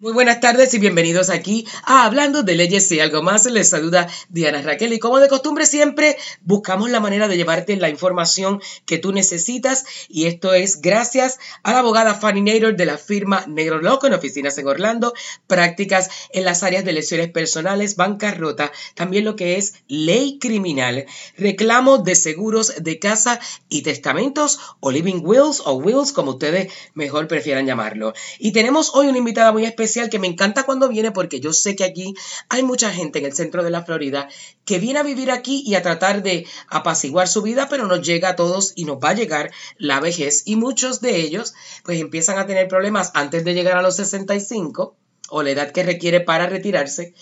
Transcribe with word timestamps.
Muy 0.00 0.12
buenas 0.12 0.38
tardes 0.38 0.72
y 0.74 0.78
bienvenidos 0.78 1.28
aquí 1.28 1.66
a 1.82 2.04
Hablando 2.04 2.44
de 2.44 2.54
Leyes 2.54 2.92
y 2.92 3.00
algo 3.00 3.20
más. 3.20 3.46
Les 3.46 3.68
saluda 3.68 4.06
Diana 4.28 4.62
Raquel 4.62 4.92
y 4.92 5.00
como 5.00 5.18
de 5.18 5.26
costumbre 5.26 5.66
siempre 5.66 6.16
buscamos 6.42 6.88
la 6.88 7.00
manera 7.00 7.26
de 7.26 7.36
llevarte 7.36 7.76
la 7.76 7.88
información 7.88 8.62
que 8.86 8.98
tú 8.98 9.10
necesitas 9.10 9.84
y 10.08 10.26
esto 10.26 10.54
es 10.54 10.82
gracias 10.82 11.40
a 11.64 11.72
la 11.72 11.80
abogada 11.80 12.14
Fanny 12.14 12.42
Nader 12.42 12.76
de 12.76 12.86
la 12.86 12.96
firma 12.96 13.44
Negro 13.48 13.80
Loco 13.80 14.06
en 14.06 14.14
oficinas 14.14 14.56
en 14.58 14.68
Orlando, 14.68 15.14
prácticas 15.48 16.10
en 16.32 16.44
las 16.44 16.62
áreas 16.62 16.84
de 16.84 16.92
lesiones 16.92 17.32
personales, 17.32 17.96
bancarrota, 17.96 18.70
también 18.94 19.24
lo 19.24 19.34
que 19.34 19.56
es 19.56 19.82
ley 19.88 20.38
criminal, 20.38 21.06
reclamo 21.36 21.98
de 21.98 22.14
seguros 22.14 22.72
de 22.78 23.00
casa 23.00 23.40
y 23.68 23.82
testamentos 23.82 24.60
o 24.78 24.92
living 24.92 25.22
wills 25.24 25.60
o 25.64 25.72
wills 25.72 26.12
como 26.12 26.30
ustedes 26.30 26.72
mejor 26.94 27.26
prefieran 27.26 27.66
llamarlo. 27.66 28.14
Y 28.38 28.52
tenemos 28.52 28.94
hoy 28.94 29.08
una 29.08 29.18
invitada 29.18 29.50
muy 29.50 29.64
especial 29.64 29.87
que 30.10 30.18
me 30.18 30.26
encanta 30.26 30.64
cuando 30.64 30.88
viene 30.88 31.12
porque 31.12 31.40
yo 31.40 31.52
sé 31.52 31.74
que 31.74 31.84
aquí 31.84 32.14
hay 32.48 32.62
mucha 32.62 32.92
gente 32.92 33.18
en 33.18 33.24
el 33.24 33.32
centro 33.32 33.64
de 33.64 33.70
la 33.70 33.84
Florida 33.84 34.28
que 34.64 34.78
viene 34.78 34.98
a 34.98 35.02
vivir 35.02 35.30
aquí 35.30 35.62
y 35.66 35.74
a 35.74 35.82
tratar 35.82 36.22
de 36.22 36.46
apaciguar 36.68 37.28
su 37.28 37.42
vida, 37.42 37.68
pero 37.68 37.86
nos 37.86 38.06
llega 38.06 38.30
a 38.30 38.36
todos 38.36 38.72
y 38.76 38.84
nos 38.84 38.98
va 38.98 39.10
a 39.10 39.14
llegar 39.14 39.50
la 39.76 40.00
vejez. 40.00 40.42
Y 40.44 40.56
muchos 40.56 41.00
de 41.00 41.16
ellos 41.16 41.54
pues 41.84 42.00
empiezan 42.00 42.38
a 42.38 42.46
tener 42.46 42.68
problemas 42.68 43.10
antes 43.14 43.44
de 43.44 43.54
llegar 43.54 43.76
a 43.76 43.82
los 43.82 43.96
65 43.96 44.96
o 45.30 45.42
la 45.42 45.50
edad 45.50 45.72
que 45.72 45.82
requiere 45.82 46.20
para 46.20 46.46
retirarse 46.46 47.14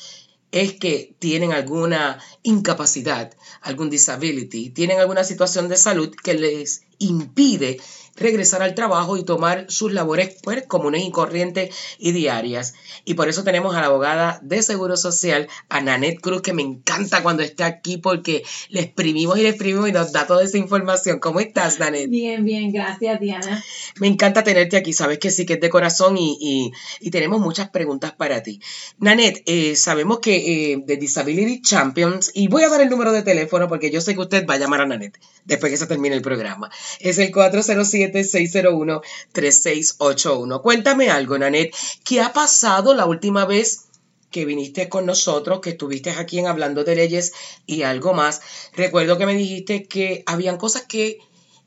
es 0.53 0.75
que 0.75 1.14
tienen 1.19 1.53
alguna 1.53 2.19
incapacidad, 2.42 3.34
algún 3.61 3.91
disability, 3.91 4.70
tienen 4.70 5.01
alguna 5.01 5.25
situación 5.25 5.69
de 5.69 5.77
salud 5.77 6.14
que 6.23 6.34
les 6.34 6.83
impide 6.98 7.78
regresar 8.16 8.62
al 8.62 8.75
trabajo 8.75 9.16
y 9.16 9.25
tomar 9.25 9.66
sus 9.69 9.93
labores 9.93 10.37
pues, 10.43 10.65
comunes 10.66 11.05
y 11.05 11.11
corrientes 11.11 11.75
y 11.98 12.12
diarias. 12.12 12.75
Y 13.05 13.15
por 13.15 13.29
eso 13.29 13.45
tenemos 13.45 13.75
a 13.77 13.80
la 13.80 13.87
abogada 13.87 14.41
de 14.42 14.62
Seguro 14.62 14.97
Social, 14.97 15.48
a 15.69 15.80
Nanet 15.80 16.20
Cruz, 16.20 16.42
que 16.42 16.52
me 16.52 16.62
encanta 16.62 17.22
cuando 17.22 17.42
está 17.42 17.67
aquí 17.67 17.98
porque 17.98 18.42
le 18.69 18.81
exprimimos 18.81 19.39
y 19.39 19.42
le 19.42 19.50
exprimimos 19.50 19.89
y 19.89 19.92
nos 19.92 20.12
da 20.12 20.27
toda 20.27 20.44
esa 20.44 20.59
información. 20.59 21.19
¿Cómo 21.20 21.41
estás, 21.41 21.78
Nanet? 21.78 22.09
Bien, 22.09 22.44
bien, 22.44 22.72
gracias, 22.72 23.20
Diana. 23.20 23.62
Me 24.00 24.06
encanta 24.06 24.42
tenerte 24.44 24.77
aquí, 24.77 24.92
sabes 24.92 25.19
que 25.19 25.31
sí 25.31 25.47
que 25.47 25.55
es 25.55 25.61
de 25.61 25.70
corazón 25.70 26.17
y, 26.19 26.72
tenemos 27.11 27.41
muchas 27.41 27.70
preguntas 27.70 28.12
para 28.12 28.42
ti. 28.42 28.61
Nanet, 28.98 29.42
eh, 29.47 29.75
sabemos 29.75 30.19
que 30.19 30.72
eh, 30.72 30.83
de 30.84 30.97
Disability 30.98 31.62
Champions, 31.62 32.31
y 32.34 32.48
voy 32.48 32.62
a 32.64 32.69
dar 32.69 32.83
el 32.83 32.91
número 32.91 33.12
de 33.12 33.22
teléfono 33.22 33.69
porque 33.69 33.91
yo 33.91 34.03
sé 34.03 34.14
que 34.14 34.20
usted 34.20 34.47
va 34.47 34.55
a 34.55 34.59
llamar 34.59 34.83
a 34.83 34.87
Nanet 34.87 35.19
después 35.47 35.72
que 35.72 35.78
se 35.78 35.87
termine 35.87 36.14
el 36.14 36.20
programa. 36.20 36.70
Es 37.00 37.19
el 37.19 37.31
407 37.33 38.06
601-3681. 38.12 40.62
Cuéntame 40.62 41.11
algo, 41.11 41.39
Nanet. 41.39 41.75
¿Qué 42.05 42.21
ha 42.21 42.33
pasado 42.33 42.95
la 42.95 43.07
última 43.07 43.45
vez 43.45 43.87
que 44.31 44.45
viniste 44.45 44.89
con 44.89 45.07
nosotros, 45.07 45.61
que 45.61 45.71
estuviste 45.71 46.11
aquí 46.11 46.39
en 46.39 46.47
Hablando 46.47 46.84
de 46.84 46.95
Leyes 46.97 47.33
y 47.67 47.83
algo 47.83 48.15
más? 48.15 48.41
Recuerdo 48.75 49.19
que 49.19 49.27
me 49.27 49.34
dijiste 49.34 49.84
que 49.84 50.23
habían 50.27 50.59
cosas 50.59 50.83
que 50.83 51.19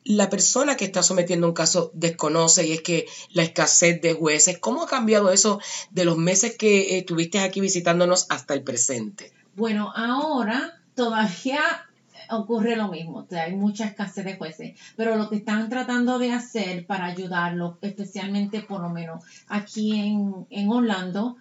la 0.03 0.29
persona 0.29 0.77
que 0.77 0.85
está 0.85 1.03
sometiendo 1.03 1.47
un 1.47 1.53
caso 1.53 1.91
desconoce 1.93 2.65
y 2.65 2.73
es 2.73 2.81
que 2.81 3.07
la 3.31 3.43
escasez 3.43 4.01
de 4.01 4.13
jueces, 4.13 4.57
¿cómo 4.57 4.83
ha 4.83 4.87
cambiado 4.87 5.31
eso 5.31 5.59
de 5.91 6.05
los 6.05 6.17
meses 6.17 6.57
que 6.57 6.97
estuviste 6.97 7.39
aquí 7.39 7.61
visitándonos 7.61 8.25
hasta 8.29 8.53
el 8.53 8.63
presente? 8.63 9.33
Bueno, 9.55 9.91
ahora 9.95 10.81
todavía 10.95 11.88
ocurre 12.29 12.75
lo 12.75 12.89
mismo, 12.89 13.27
hay 13.31 13.55
mucha 13.55 13.85
escasez 13.85 14.25
de 14.25 14.37
jueces, 14.37 14.79
pero 14.95 15.15
lo 15.15 15.29
que 15.29 15.37
están 15.37 15.69
tratando 15.69 16.19
de 16.19 16.31
hacer 16.31 16.85
para 16.85 17.05
ayudarlos, 17.05 17.77
especialmente 17.81 18.61
por 18.61 18.81
lo 18.81 18.89
menos 18.89 19.23
aquí 19.47 20.45
en, 20.49 20.69
Orlando, 20.69 21.37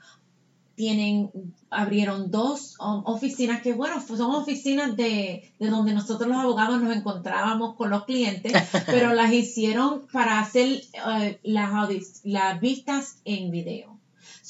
tienen, 0.75 1.31
abrieron 1.71 2.31
dos 2.31 2.77
oficinas 2.79 3.63
que, 3.63 3.73
bueno, 3.73 4.01
son 4.01 4.35
oficinas 4.35 4.97
de, 4.97 5.53
donde 5.59 5.93
nosotros 5.93 6.29
los 6.29 6.39
abogados 6.39 6.81
nos 6.81 6.97
encontrábamos 6.97 7.75
con 7.75 7.91
los 7.91 8.05
clientes, 8.05 8.53
pero 8.87 9.13
las 9.13 9.33
hicieron 9.33 10.07
para 10.13 10.39
hacer 10.39 10.83
eh, 11.11 11.41
las, 11.43 12.23
las 12.23 12.61
vistas 12.61 13.19
en 13.25 13.51
video. 13.51 13.99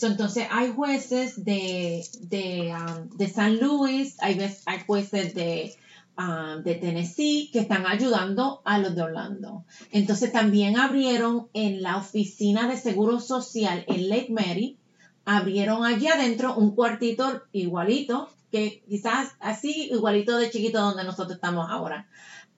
entonces 0.03 0.47
hay 0.51 0.71
jueces 0.73 1.45
de, 1.45 2.05
de, 2.21 2.75
um, 2.75 3.09
de 3.17 3.29
San 3.29 3.59
Luis, 3.59 4.17
hay, 4.21 4.39
hay 4.67 4.81
jueces 4.87 5.35
de 5.35 5.75
Ah, 6.21 6.57
de 6.65 6.75
Tennessee 6.75 7.49
que 7.53 7.61
están 7.61 7.87
ayudando 7.87 8.61
a 8.65 8.81
los 8.81 8.97
de 8.97 9.03
Orlando. 9.03 9.65
Entonces 9.93 10.33
también 10.33 10.77
abrieron 10.77 11.47
en 11.55 11.81
la 11.81 11.97
oficina 11.97 12.67
de 12.67 12.77
seguro 12.77 13.21
social 13.21 13.85
en 13.87 14.09
Lake 14.09 14.27
Mary, 14.31 14.79
abrieron 15.25 15.85
allí 15.85 16.09
adentro 16.09 16.57
un 16.57 16.73
cuartito 16.73 17.45
igualito, 17.53 18.31
que 18.51 18.83
quizás 18.89 19.37
así 19.39 19.91
igualito 19.93 20.37
de 20.39 20.51
chiquito 20.51 20.81
donde 20.81 21.05
nosotros 21.05 21.37
estamos 21.37 21.71
ahora. 21.71 22.09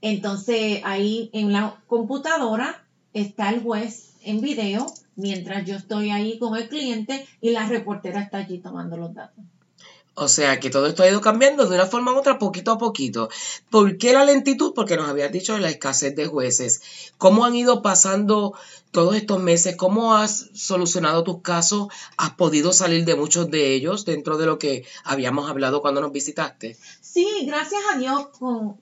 Entonces 0.01 0.81
ahí 0.83 1.29
en 1.35 1.53
la 1.53 1.83
computadora 1.87 2.83
está 3.13 3.51
el 3.51 3.63
juez 3.63 4.15
en 4.23 4.41
video 4.41 4.87
mientras 5.17 5.67
yo 5.67 5.77
estoy 5.77 6.09
ahí 6.09 6.39
con 6.39 6.57
el 6.57 6.67
cliente 6.67 7.27
y 7.43 7.51
la 7.51 7.67
reportera 7.67 8.23
está 8.23 8.39
allí 8.39 8.57
tomando 8.57 8.97
los 8.97 9.13
datos. 9.13 9.45
O 10.23 10.29
sea 10.29 10.61
que 10.61 10.69
todo 10.69 10.87
esto 10.87 11.03
ha 11.03 11.09
ido 11.09 11.23
cambiando 11.23 11.65
de 11.65 11.77
una 11.77 11.87
forma 11.87 12.13
u 12.13 12.19
otra, 12.19 12.39
poquito 12.39 12.73
a 12.73 12.77
poquito. 12.77 13.31
¿Por 13.71 13.97
qué 13.97 14.13
la 14.13 14.23
lentitud? 14.23 14.75
Porque 14.75 14.99
nos 14.99 15.09
habías 15.09 15.33
dicho 15.33 15.57
la 15.57 15.71
escasez 15.71 16.15
de 16.15 16.27
jueces. 16.27 16.83
¿Cómo 17.17 17.47
han 17.47 17.55
ido 17.55 17.81
pasando 17.81 18.53
todos 18.91 19.17
estos 19.17 19.41
meses? 19.43 19.77
¿Cómo 19.77 20.15
has 20.15 20.51
solucionado 20.53 21.25
tus 21.25 21.41
casos? 21.41 21.89
¿Has 22.19 22.33
podido 22.33 22.75
salir 22.75 23.07
de 23.07 23.15
muchos 23.15 23.51
de 23.51 23.73
ellos 23.73 24.05
dentro 24.05 24.37
de 24.37 24.45
lo 24.45 24.59
que 24.59 24.85
habíamos 25.05 25.49
hablado 25.49 25.81
cuando 25.81 26.03
nos 26.03 26.13
visitaste? 26.13 26.77
Sí, 27.01 27.27
gracias 27.47 27.81
a 27.95 27.97
Dios 27.97 28.27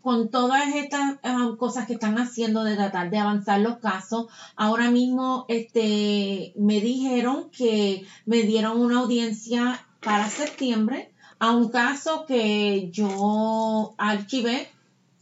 con, 0.03 0.31
todas 0.31 0.75
estas 0.75 1.19
um, 1.23 1.57
cosas 1.57 1.87
que 1.87 1.93
están 1.93 2.19
haciendo 2.19 2.65
de 2.65 2.75
tratar 2.75 3.11
de 3.11 3.19
avanzar 3.19 3.61
los 3.61 3.79
casos. 3.79 4.27
Ahora 4.57 4.91
mismo 4.91 5.47
este, 5.47 6.53
me 6.57 6.81
dijeron 6.81 7.49
que 7.51 8.05
me 8.27 8.43
dieron 8.43 8.81
una 8.81 8.99
audiencia 8.99 9.87
para 10.01 10.29
septiembre 10.29 11.13
a 11.39 11.51
un 11.53 11.69
caso 11.69 12.27
que 12.27 12.91
yo 12.91 13.95
archivé 13.97 14.69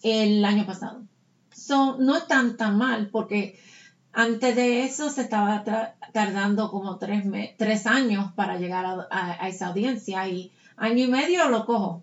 el 0.03 0.45
año 0.45 0.67
pasado. 0.67 1.03
no 1.99 2.17
es 2.17 2.27
tan 2.27 2.57
tan 2.57 2.79
mal 2.79 3.09
porque 3.11 3.59
antes 4.13 4.57
de 4.57 4.85
eso 4.85 5.11
se 5.11 5.23
estaba 5.23 5.63
tardando 6.13 6.71
como 6.71 6.99
tres, 6.99 7.25
tres 7.59 7.87
años 7.87 8.33
para 8.35 8.59
llegar 8.59 9.07
a, 9.11 9.49
esa 9.49 9.69
audiencia 9.69 10.27
y 10.27 10.53
año 10.77 11.05
y 11.05 11.09
medio 11.09 11.49
lo 11.51 11.67
cojo. 11.67 12.03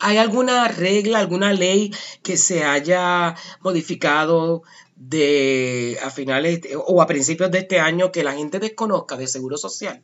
¿Hay 0.00 0.18
alguna 0.18 0.68
regla, 0.68 1.18
alguna 1.18 1.52
ley 1.52 1.92
que 2.22 2.36
se 2.36 2.64
haya 2.64 3.34
modificado 3.62 4.62
de 4.94 5.98
a 6.04 6.10
finales 6.10 6.60
o 6.86 7.00
a 7.00 7.06
principios 7.06 7.50
de 7.50 7.60
este 7.60 7.80
año 7.80 8.12
que 8.12 8.22
la 8.22 8.34
gente 8.34 8.58
desconozca 8.58 9.16
de 9.16 9.26
Seguro 9.26 9.56
Social? 9.56 10.02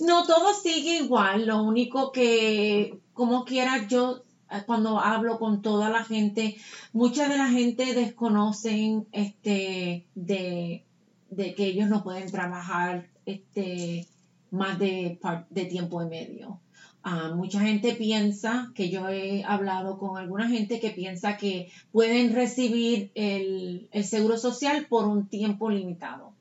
No, 0.00 0.26
todo 0.26 0.54
sigue 0.54 0.98
igual, 0.98 1.46
lo 1.46 1.62
único 1.62 2.12
que, 2.12 2.98
como 3.12 3.44
quiera, 3.44 3.86
yo 3.86 4.24
eh, 4.50 4.62
cuando 4.66 4.98
hablo 4.98 5.38
con 5.38 5.62
toda 5.62 5.88
la 5.88 6.04
gente, 6.04 6.56
mucha 6.92 7.28
de 7.28 7.38
la 7.38 7.48
gente 7.48 7.94
desconocen 7.94 9.06
este, 9.12 10.06
de, 10.14 10.84
que 11.30 11.66
ellos 11.66 11.88
no 11.88 12.02
pueden 12.02 12.30
trabajar 12.30 13.08
este, 13.26 14.06
más 14.50 14.78
de, 14.78 15.18
de 15.50 15.64
tiempo 15.64 16.02
y 16.02 16.06
medio. 16.06 16.60
Ah, 17.06 17.32
mucha 17.34 17.60
gente 17.60 17.94
piensa, 17.94 18.72
que 18.74 18.88
yo 18.88 19.08
he 19.08 19.44
hablado 19.44 19.98
con 19.98 20.16
alguna 20.16 20.48
gente 20.48 20.80
que 20.80 20.90
piensa 20.90 21.36
que 21.36 21.70
pueden 21.92 22.34
recibir 22.34 23.10
el, 23.14 23.88
el 23.92 24.04
seguro 24.04 24.38
social 24.38 24.86
por 24.88 25.06
un 25.06 25.26
tiempo 25.28 25.68
limitado. 25.68 26.33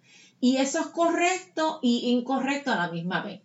Y 0.43 0.57
eso 0.57 0.81
es 0.81 0.87
correcto 0.87 1.79
y 1.81 2.09
incorrecto 2.11 2.69
a 2.69 2.75
la 2.75 2.91
misma 2.91 3.23
vez. 3.23 3.39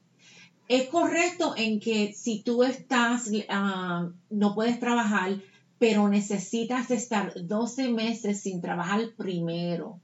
Es 0.66 0.88
correcto 0.88 1.54
en 1.56 1.78
que 1.78 2.12
si 2.12 2.42
tú 2.42 2.64
estás, 2.64 3.30
ah, 3.50 4.10
no 4.30 4.54
puedes 4.56 4.80
trabajar, 4.80 5.40
pero 5.78 6.08
necesitas 6.08 6.90
estar 6.90 7.32
12 7.36 7.90
meses 7.90 8.40
sin 8.40 8.60
trabajar 8.60 9.12
primero. 9.16 10.00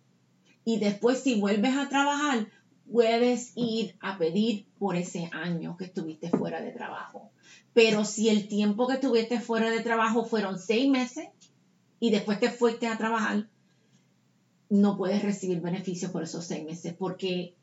Y 0.65 0.79
después 0.79 1.21
si 1.21 1.41
vuelves 1.41 1.77
a 1.77 1.89
trabajar, 1.89 2.47
puedes 2.89 3.51
ir 3.57 3.97
a 3.99 4.17
pedir 4.17 4.69
por 4.79 4.95
ese 4.95 5.29
año 5.33 5.77
que 5.77 5.87
estuviste 5.87 6.31
fuera 6.31 6.61
de 6.61 6.71
trabajo. 6.71 7.33
Pero 7.73 8.05
si 8.05 8.29
el 8.29 8.47
tiempo 8.47 8.87
que 8.87 8.95
estuviste 8.95 9.41
fuera 9.41 9.69
de 9.69 9.81
trabajo 9.81 10.25
fueron 10.25 10.61
seis 10.61 10.89
meses 10.89 11.27
y 11.99 12.13
después 12.13 12.39
te 12.39 12.53
fuiste 12.53 12.87
a 12.87 12.97
trabajar, 12.97 13.49
no 14.75 14.97
puedes 14.97 15.23
recibir 15.23 15.61
beneficios 15.61 16.11
por 16.11 16.23
esos 16.23 16.45
seis 16.45 16.65
meses 16.65 16.95
porque 16.99 17.55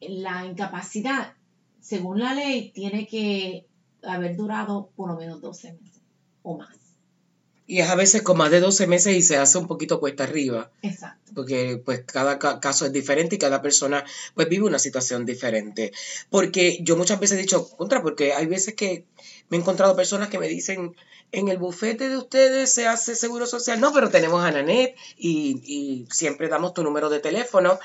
la 0.00 0.46
incapacidad, 0.46 1.34
según 1.80 2.20
la 2.20 2.34
ley, 2.34 2.70
tiene 2.72 3.06
que 3.06 3.66
haber 4.02 4.36
durado 4.36 4.90
por 4.96 5.10
lo 5.10 5.16
menos 5.16 5.40
12 5.40 5.72
meses 5.74 6.02
o 6.42 6.56
más. 6.56 6.81
Y 7.72 7.80
es 7.80 7.88
a 7.88 7.94
veces 7.94 8.20
con 8.22 8.36
más 8.36 8.50
de 8.50 8.60
12 8.60 8.86
meses 8.86 9.16
y 9.16 9.22
se 9.22 9.38
hace 9.38 9.56
un 9.56 9.66
poquito 9.66 9.98
cuesta 9.98 10.24
arriba. 10.24 10.70
Exacto. 10.82 11.32
Porque 11.34 11.80
pues 11.82 12.02
cada 12.04 12.38
ca- 12.38 12.60
caso 12.60 12.84
es 12.84 12.92
diferente 12.92 13.36
y 13.36 13.38
cada 13.38 13.62
persona 13.62 14.04
pues 14.34 14.48
vive 14.48 14.66
una 14.66 14.78
situación 14.78 15.24
diferente. 15.24 15.90
Porque 16.28 16.78
yo 16.82 16.96
muchas 16.98 17.18
veces 17.18 17.38
he 17.38 17.42
dicho 17.42 17.66
contra, 17.76 18.02
porque 18.02 18.34
hay 18.34 18.44
veces 18.46 18.74
que 18.74 19.06
me 19.48 19.56
he 19.56 19.60
encontrado 19.60 19.96
personas 19.96 20.28
que 20.28 20.38
me 20.38 20.48
dicen, 20.48 20.94
en 21.32 21.48
el 21.48 21.56
bufete 21.56 22.10
de 22.10 22.18
ustedes 22.18 22.70
se 22.74 22.86
hace 22.86 23.14
seguro 23.16 23.46
social. 23.46 23.80
No, 23.80 23.90
pero 23.94 24.10
tenemos 24.10 24.44
a 24.44 24.50
Nanet 24.50 24.94
y, 25.16 25.62
y 25.64 26.06
siempre 26.12 26.48
damos 26.48 26.74
tu 26.74 26.82
número 26.82 27.08
de 27.08 27.20
teléfono. 27.20 27.78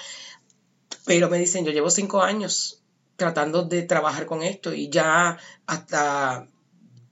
Pero 1.06 1.30
me 1.30 1.39
dicen, 1.39 1.63
yo 1.66 1.72
llevo 1.72 1.89
cinco 1.89 2.22
años 2.22 2.81
tratando 3.16 3.63
de 3.63 3.84
trabajar 3.84 4.25
con 4.25 4.44
esto 4.44 4.74
y 4.74 4.89
ya 4.89 5.38
hasta 5.66 6.48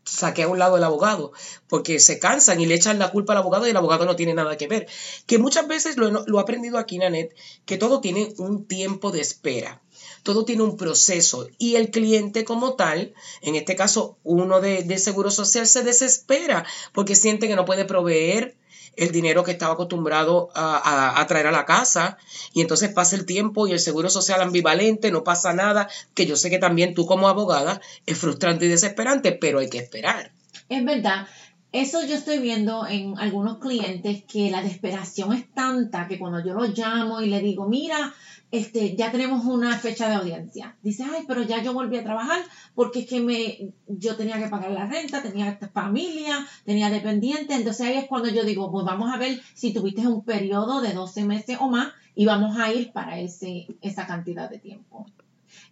saqué 0.05 0.43
a 0.43 0.47
un 0.47 0.59
lado 0.59 0.77
el 0.77 0.83
abogado, 0.83 1.33
porque 1.67 1.99
se 1.99 2.19
cansan 2.19 2.61
y 2.61 2.65
le 2.65 2.75
echan 2.75 2.99
la 2.99 3.11
culpa 3.11 3.33
al 3.33 3.39
abogado 3.39 3.67
y 3.67 3.71
el 3.71 3.77
abogado 3.77 4.05
no 4.05 4.15
tiene 4.15 4.33
nada 4.33 4.55
que 4.57 4.67
ver. 4.67 4.87
Que 5.25 5.37
muchas 5.37 5.67
veces 5.67 5.97
lo, 5.97 6.09
lo 6.09 6.37
he 6.37 6.41
aprendido 6.41 6.77
aquí, 6.77 6.97
Nanet, 6.97 7.35
que 7.65 7.77
todo 7.77 8.01
tiene 8.01 8.33
un 8.37 8.65
tiempo 8.65 9.11
de 9.11 9.21
espera. 9.21 9.81
Todo 10.23 10.45
tiene 10.45 10.63
un 10.63 10.77
proceso 10.77 11.47
y 11.57 11.75
el 11.75 11.91
cliente 11.91 12.45
como 12.45 12.75
tal, 12.75 13.13
en 13.41 13.55
este 13.55 13.75
caso 13.75 14.17
uno 14.23 14.59
de, 14.59 14.83
de 14.83 14.97
Seguro 14.97 15.29
Social, 15.31 15.67
se 15.67 15.83
desespera 15.83 16.65
porque 16.93 17.15
siente 17.15 17.47
que 17.47 17.55
no 17.55 17.65
puede 17.65 17.85
proveer 17.85 18.55
el 18.95 19.11
dinero 19.11 19.43
que 19.43 19.51
estaba 19.51 19.73
acostumbrado 19.73 20.49
a, 20.55 21.19
a- 21.19 21.27
traer 21.27 21.47
a 21.47 21.51
la 21.51 21.65
casa 21.65 22.17
y 22.53 22.61
entonces 22.61 22.89
pasa 22.93 23.15
el 23.15 23.25
tiempo 23.25 23.67
y 23.67 23.71
el 23.73 23.79
seguro 23.79 24.09
social 24.09 24.41
ambivalente, 24.41 25.11
no 25.11 25.23
pasa 25.23 25.53
nada, 25.53 25.89
que 26.13 26.25
yo 26.25 26.35
sé 26.35 26.49
que 26.49 26.59
también 26.59 26.93
tú 26.93 27.05
como 27.05 27.27
abogada 27.27 27.81
es 28.05 28.17
frustrante 28.17 28.65
y 28.65 28.69
desesperante, 28.69 29.31
pero 29.31 29.59
hay 29.59 29.69
que 29.69 29.79
esperar. 29.79 30.31
Es 30.69 30.83
verdad. 30.83 31.27
Eso 31.75 32.05
yo 32.05 32.15
estoy 32.15 32.39
viendo 32.39 32.87
en 32.87 33.19
algunos 33.19 33.57
clientes 33.57 34.23
que 34.23 34.49
la 34.49 34.61
desesperación 34.61 35.33
es 35.33 35.51
tanta 35.51 36.07
que 36.07 36.17
cuando 36.17 36.39
yo 36.39 36.53
los 36.53 36.69
llamo 36.69 37.19
y 37.19 37.27
le 37.27 37.41
digo, 37.41 37.67
mira, 37.67 38.13
este, 38.49 38.95
ya 38.95 39.11
tenemos 39.11 39.43
una 39.43 39.77
fecha 39.77 40.07
de 40.07 40.15
audiencia. 40.15 40.77
Dice, 40.81 41.03
ay, 41.03 41.25
pero 41.27 41.43
ya 41.43 41.61
yo 41.61 41.73
volví 41.73 41.97
a 41.97 42.03
trabajar 42.05 42.41
porque 42.75 42.99
es 42.99 43.07
que 43.07 43.19
me, 43.19 43.73
yo 43.89 44.15
tenía 44.15 44.39
que 44.39 44.47
pagar 44.47 44.71
la 44.71 44.85
renta, 44.85 45.21
tenía 45.21 45.59
familia, 45.73 46.47
tenía 46.63 46.89
dependiente. 46.89 47.55
Entonces 47.55 47.85
ahí 47.85 47.97
es 47.97 48.07
cuando 48.07 48.29
yo 48.29 48.45
digo, 48.45 48.71
pues 48.71 48.85
vamos 48.85 49.13
a 49.13 49.17
ver 49.17 49.41
si 49.53 49.73
tuviste 49.73 50.07
un 50.07 50.23
periodo 50.23 50.79
de 50.79 50.93
12 50.93 51.25
meses 51.25 51.57
o 51.59 51.67
más 51.67 51.89
y 52.15 52.25
vamos 52.25 52.57
a 52.57 52.71
ir 52.71 52.93
para 52.93 53.19
ese, 53.19 53.67
esa 53.81 54.07
cantidad 54.07 54.49
de 54.49 54.59
tiempo. 54.59 55.07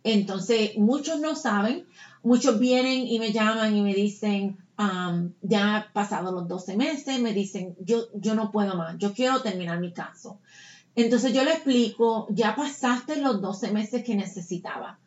Entonces, 0.04 0.78
muchos 0.78 1.22
no 1.22 1.38
saben, 1.38 1.86
muchos 2.24 2.60
vienen 2.60 3.08
y 3.08 3.20
me 3.20 3.32
llaman 3.32 3.74
y 3.74 3.82
me 3.82 3.94
dicen, 3.94 4.58
um, 4.78 5.34
ya 5.42 5.76
han 5.76 5.94
pasado 5.94 6.32
los 6.32 6.48
12 6.48 6.78
meses, 6.78 7.20
me 7.20 7.34
dicen, 7.34 7.76
yo, 7.80 8.08
yo 8.14 8.36
no 8.36 8.52
puedo 8.52 8.76
más, 8.76 8.98
yo 8.98 9.14
quiero 9.14 9.42
terminar 9.42 9.80
mi 9.80 9.92
caso. 9.92 10.40
Entonces 10.96 11.34
yo 11.34 11.44
le 11.44 11.54
explico, 11.54 12.28
ya 12.30 12.56
pasaste 12.56 13.18
los 13.18 13.42
12 13.42 13.72
meses 13.72 14.04
que 14.04 14.16
necesitaba. 14.16 15.00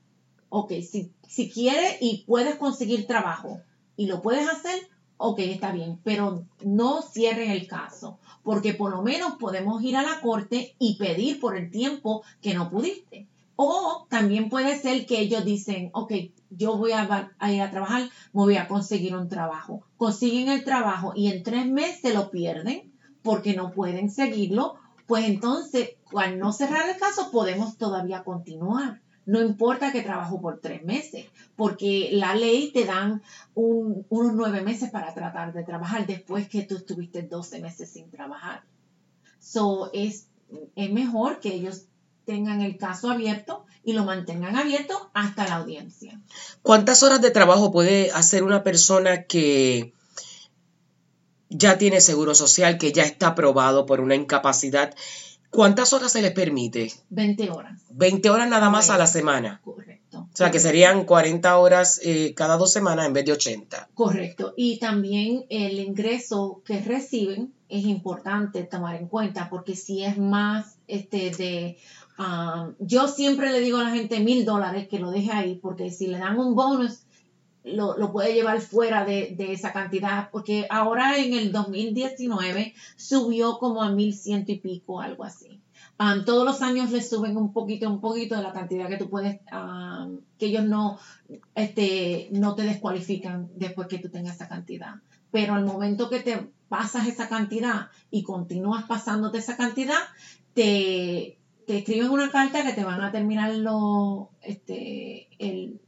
Ok, 0.48 0.72
si, 0.82 1.12
si 1.26 1.50
quieres 1.50 1.96
y 2.00 2.24
puedes 2.26 2.56
conseguir 2.56 3.06
trabajo 3.06 3.60
y 3.96 4.06
lo 4.06 4.22
puedes 4.22 4.48
hacer, 4.48 4.88
ok, 5.16 5.38
está 5.40 5.72
bien, 5.72 5.98
pero 6.04 6.44
no 6.64 7.02
cierren 7.02 7.50
el 7.50 7.66
caso, 7.66 8.19
porque 8.42 8.74
por 8.74 8.90
lo 8.90 9.02
menos 9.02 9.34
podemos 9.38 9.82
ir 9.82 9.96
a 9.96 10.02
la 10.02 10.20
corte 10.20 10.74
y 10.78 10.96
pedir 10.96 11.40
por 11.40 11.56
el 11.56 11.70
tiempo 11.70 12.22
que 12.40 12.54
no 12.54 12.70
pudiste. 12.70 13.26
O 13.56 14.06
también 14.11 14.50
puede 14.50 14.79
ser 14.79 15.06
que 15.06 15.20
ellos 15.20 15.44
dicen, 15.44 15.91
ok, 15.94 16.12
yo 16.50 16.76
voy 16.76 16.93
a, 16.93 17.31
ir 17.50 17.62
a 17.62 17.70
trabajar, 17.70 18.03
me 18.03 18.11
voy 18.43 18.56
a 18.56 18.69
conseguir 18.69 19.17
un 19.17 19.29
trabajo. 19.29 19.82
Consiguen 19.97 20.49
el 20.49 20.62
trabajo 20.64 21.12
y 21.17 21.29
en 21.29 21.43
tres 21.43 21.67
meses 21.67 22.14
lo 22.14 22.31
pierden 22.31 22.93
porque 23.23 23.55
no 23.55 23.73
pueden 23.73 24.11
seguirlo. 24.11 24.75
Pues 25.06 25.25
entonces, 25.25 25.91
al 26.14 26.38
no 26.38 26.53
cerrar 26.53 26.88
el 26.88 26.97
caso, 26.99 27.31
podemos 27.31 27.79
todavía 27.79 28.25
continuar. 28.25 29.00
No 29.25 29.41
importa 29.41 29.91
que 29.91 30.03
trabajo 30.03 30.41
por 30.41 30.61
tres 30.61 30.85
meses, 30.85 31.26
porque 31.56 32.11
la 32.12 32.35
ley 32.35 32.70
te 32.73 32.85
dan 32.85 33.23
un- 33.55 34.05
unos 34.08 34.35
nueve 34.35 34.61
meses 34.61 34.91
para 34.91 35.14
tratar 35.14 35.53
de 35.53 35.64
trabajar 35.64 36.06
después 36.06 36.49
que 36.49 36.62
tú 36.62 36.76
estuviste 36.76 37.23
12 37.23 37.61
meses 37.61 37.91
sin 37.91 38.08
trabajar. 38.11 38.62
So, 39.41 39.91
es, 39.93 40.29
es 40.76 40.93
mejor 40.93 41.41
que 41.41 41.55
ellos 41.55 41.87
tengan 42.26 42.61
el 42.61 42.76
caso 42.76 43.11
abierto 43.11 43.64
y 43.84 43.93
lo 43.93 44.05
mantengan 44.05 44.56
abierto 44.56 45.11
hasta 45.14 45.46
la 45.46 45.56
audiencia. 45.56 46.20
¿Cuántas 46.61 47.02
horas 47.02 47.23
de 47.23 47.31
trabajo 47.31 47.70
puede 47.70 48.11
hacer 48.11 48.43
una 48.43 48.62
persona 48.62 49.23
que 49.23 49.94
ya 51.49 51.78
tiene 51.78 52.00
seguro 52.00 52.34
social, 52.34 52.78
que 52.78 52.93
ya 52.93 53.05
está 53.05 53.28
aprobado 53.28 53.87
por 53.87 54.00
una 54.00 54.17
incapacidad? 54.17 54.94
¿Cuántas 55.50 55.93
horas 55.93 56.12
se 56.12 56.20
les 56.20 56.32
permite? 56.32 56.93
20 57.11 57.50
horas. 57.50 57.81
20 57.90 58.29
horas 58.29 58.49
nada 58.49 58.69
más 58.69 58.90
a 58.90 58.99
la 58.99 59.06
semana. 59.06 59.61
Correcto. 59.64 60.29
O 60.32 60.37
sea, 60.37 60.50
que 60.50 60.58
serían 60.58 61.05
40 61.05 61.56
horas 61.56 62.00
eh, 62.02 62.34
cada 62.34 62.56
dos 62.56 62.72
semanas 62.72 63.06
en 63.06 63.12
vez 63.12 63.25
de 63.25 63.32
80. 63.32 63.88
Correcto. 63.94 64.52
Y 64.56 64.79
también 64.79 65.46
el 65.49 65.79
ingreso 65.79 66.62
que 66.64 66.81
reciben 66.81 67.55
es 67.69 67.84
importante 67.84 68.64
tomar 68.64 68.96
en 68.96 69.08
cuenta 69.08 69.49
porque 69.49 69.76
si 69.76 70.05
es 70.05 70.19
más 70.19 70.76
este 70.88 71.31
de 71.31 71.79
um, 72.18 72.74
yo 72.78 73.08
siempre 73.08 73.50
le 73.50 73.60
digo 73.60 73.78
a 73.78 73.84
la 73.84 73.90
gente 73.90 74.20
mil 74.20 74.44
dólares 74.44 74.88
que 74.88 74.98
lo 74.98 75.10
deje 75.10 75.32
ahí 75.32 75.56
porque 75.56 75.90
si 75.90 76.06
le 76.06 76.18
dan 76.18 76.38
un 76.38 76.54
bonus 76.54 77.02
lo, 77.64 77.96
lo 77.96 78.12
puede 78.12 78.32
llevar 78.32 78.60
fuera 78.60 79.04
de, 79.04 79.34
de 79.36 79.52
esa 79.52 79.72
cantidad 79.72 80.30
porque 80.30 80.66
ahora 80.70 81.18
en 81.18 81.34
el 81.34 81.52
2019 81.52 82.74
subió 82.96 83.58
como 83.58 83.82
a 83.82 83.90
mil 83.90 84.14
ciento 84.14 84.52
y 84.52 84.58
pico 84.58 85.00
algo 85.00 85.24
así 85.24 85.60
Um, 85.98 86.26
todos 86.26 86.44
los 86.44 86.60
años 86.60 86.90
le 86.90 87.02
suben 87.02 87.38
un 87.38 87.54
poquito 87.54 87.88
un 87.88 88.00
poquito 88.00 88.36
de 88.36 88.42
la 88.42 88.52
cantidad 88.52 88.86
que 88.86 88.98
tú 88.98 89.08
puedes 89.08 89.40
um, 89.50 90.19
que 90.38 90.46
ellos 90.46 90.64
no 90.64 90.98
este, 91.54 92.28
no 92.32 92.54
te 92.54 92.64
descualifican 92.64 93.48
después 93.54 93.88
que 93.88 93.98
tú 93.98 94.10
tengas 94.10 94.36
esa 94.36 94.48
cantidad. 94.48 94.96
Pero 95.30 95.54
al 95.54 95.64
momento 95.64 96.10
que 96.10 96.20
te 96.20 96.52
pasas 96.69 97.06
esa 97.06 97.30
cantidad 97.30 97.88
y 98.10 98.24
continúas 98.24 98.84
pasándote 98.84 99.38
esa 99.38 99.56
cantidad, 99.56 100.00
te, 100.52 101.35
te 101.66 101.78
escriben 101.78 102.10
una 102.10 102.30
carta 102.30 102.62
que 102.64 102.72
te 102.72 102.84
van 102.84 103.00
a 103.00 103.10
terminar 103.12 103.52
los 103.54 104.28
este, 104.42 105.28
el- 105.38 105.80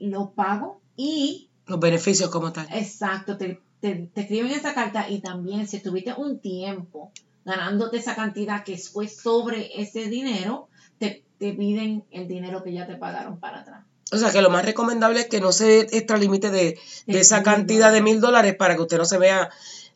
los 0.00 0.30
pagos 0.30 0.78
y, 0.96 1.48
Los 1.66 1.80
beneficios 1.80 2.30
como 2.30 2.52
tal. 2.52 2.66
exacto, 2.72 3.36
te, 3.36 3.60
te, 3.80 4.10
te 4.12 4.20
escriben 4.22 4.50
esa 4.50 4.74
carta 4.74 5.08
y 5.08 5.20
también 5.20 5.66
si 5.66 5.76
estuviste 5.78 6.12
un 6.16 6.38
tiempo 6.40 7.10
ganándote 7.44 7.98
esa 7.98 8.14
cantidad 8.14 8.64
que 8.64 8.76
fue 8.78 9.08
sobre 9.08 9.80
ese 9.80 10.06
dinero, 10.08 10.68
te, 10.98 11.24
te 11.38 11.52
piden 11.52 12.04
el 12.10 12.26
dinero 12.28 12.62
que 12.62 12.72
ya 12.72 12.86
te 12.86 12.96
pagaron 12.96 13.38
para 13.38 13.60
atrás. 13.60 13.84
O 14.12 14.16
sea, 14.18 14.30
que 14.30 14.42
lo 14.42 14.50
más 14.50 14.64
recomendable 14.64 15.20
es 15.20 15.26
que 15.28 15.40
no 15.40 15.50
se 15.52 15.80
extralimite 15.80 16.50
de, 16.50 16.78
de 17.06 17.12
De 17.14 17.20
esa 17.20 17.42
cantidad 17.42 17.92
de 17.92 18.02
mil 18.02 18.20
dólares 18.20 18.54
para 18.54 18.76
que 18.76 18.82
usted 18.82 18.98
no 18.98 19.04
se 19.06 19.18
vea 19.18 19.50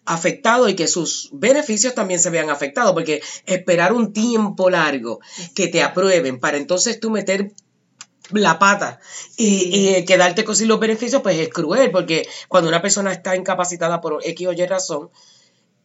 afectado 0.09 0.69
y 0.69 0.75
que 0.75 0.89
sus 0.89 1.29
beneficios 1.33 1.95
también 1.95 2.19
se 2.19 2.31
vean 2.31 2.51
afectados, 2.51 2.93
porque 2.93 3.23
esperar 3.47 3.93
un 3.93 4.13
tiempo 4.13 4.71
largo 4.71 5.21
que 5.55 5.69
te 5.69 5.83
aprueben 5.83 6.41
para 6.41 6.57
entonces 6.57 6.99
tú 6.99 7.11
meter 7.11 7.53
la 8.31 8.59
pata 8.59 9.01
y, 9.37 9.77
y, 9.77 9.89
eh, 9.89 10.05
quedarte 10.05 10.45
con 10.45 10.57
los 10.67 10.81
beneficios, 10.81 11.23
pues 11.23 11.39
es 11.39 11.49
cruel, 11.49 11.91
porque 11.91 12.27
cuando 12.49 12.69
una 12.69 12.83
persona 12.83 13.13
está 13.13 13.37
incapacitada 13.37 14.01
por 14.01 14.21
X 14.25 14.47
o 14.47 14.53
Y 14.53 14.67
razón, 14.67 15.11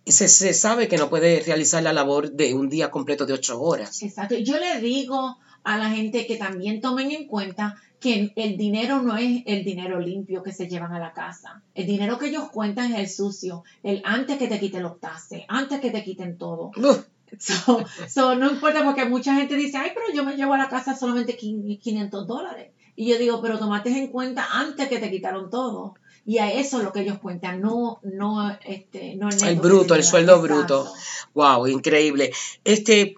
se, 0.05 0.27
se 0.27 0.53
sabe 0.53 0.87
que 0.87 0.97
no 0.97 1.09
puede 1.09 1.41
realizar 1.41 1.83
la 1.83 1.93
labor 1.93 2.31
de 2.31 2.53
un 2.53 2.69
día 2.69 2.91
completo 2.91 3.25
de 3.25 3.33
ocho 3.33 3.61
horas. 3.61 4.01
Exacto. 4.01 4.35
Yo 4.35 4.57
le 4.57 4.79
digo 4.79 5.37
a 5.63 5.77
la 5.77 5.89
gente 5.89 6.25
que 6.25 6.37
también 6.37 6.81
tomen 6.81 7.11
en 7.11 7.27
cuenta 7.27 7.75
que 7.99 8.33
el 8.35 8.57
dinero 8.57 9.01
no 9.01 9.15
es 9.15 9.43
el 9.45 9.63
dinero 9.63 9.99
limpio 9.99 10.43
que 10.43 10.51
se 10.51 10.67
llevan 10.67 10.93
a 10.93 10.99
la 10.99 11.13
casa. 11.13 11.61
El 11.73 11.87
dinero 11.87 12.17
que 12.17 12.27
ellos 12.27 12.49
cuentan 12.51 12.93
es 12.93 12.99
el 12.99 13.09
sucio, 13.09 13.63
el 13.81 14.01
antes 14.03 14.37
que 14.37 14.47
te 14.47 14.59
quiten 14.59 14.83
los 14.83 14.99
taxes, 14.99 15.43
antes 15.47 15.79
que 15.79 15.89
te 15.89 16.03
quiten 16.03 16.37
todo. 16.37 16.71
Uf, 16.75 17.05
So, 17.39 17.83
so, 18.07 18.35
no 18.35 18.51
importa 18.51 18.83
porque 18.83 19.05
mucha 19.05 19.35
gente 19.35 19.55
dice, 19.55 19.77
ay, 19.77 19.91
pero 19.93 20.13
yo 20.13 20.23
me 20.23 20.35
llevo 20.35 20.53
a 20.53 20.57
la 20.57 20.69
casa 20.69 20.95
solamente 20.95 21.35
500 21.35 22.27
dólares. 22.27 22.71
Y 22.95 23.09
yo 23.09 23.17
digo, 23.17 23.41
pero 23.41 23.57
tomaste 23.57 23.89
en 23.89 24.07
cuenta 24.07 24.45
antes 24.51 24.87
que 24.87 24.99
te 24.99 25.09
quitaron 25.09 25.49
todo. 25.49 25.95
Y 26.25 26.37
a 26.37 26.51
eso 26.51 26.77
es 26.77 26.83
lo 26.83 26.93
que 26.93 27.01
ellos 27.01 27.17
cuentan, 27.19 27.59
no, 27.59 27.99
no, 28.03 28.55
este, 28.63 29.15
no 29.15 29.29
el, 29.29 29.43
el 29.43 29.55
bruto, 29.57 29.95
el 29.95 30.03
sueldo 30.03 30.41
bruto. 30.41 30.89
Wow, 31.33 31.67
increíble. 31.67 32.31
Este, 32.63 33.15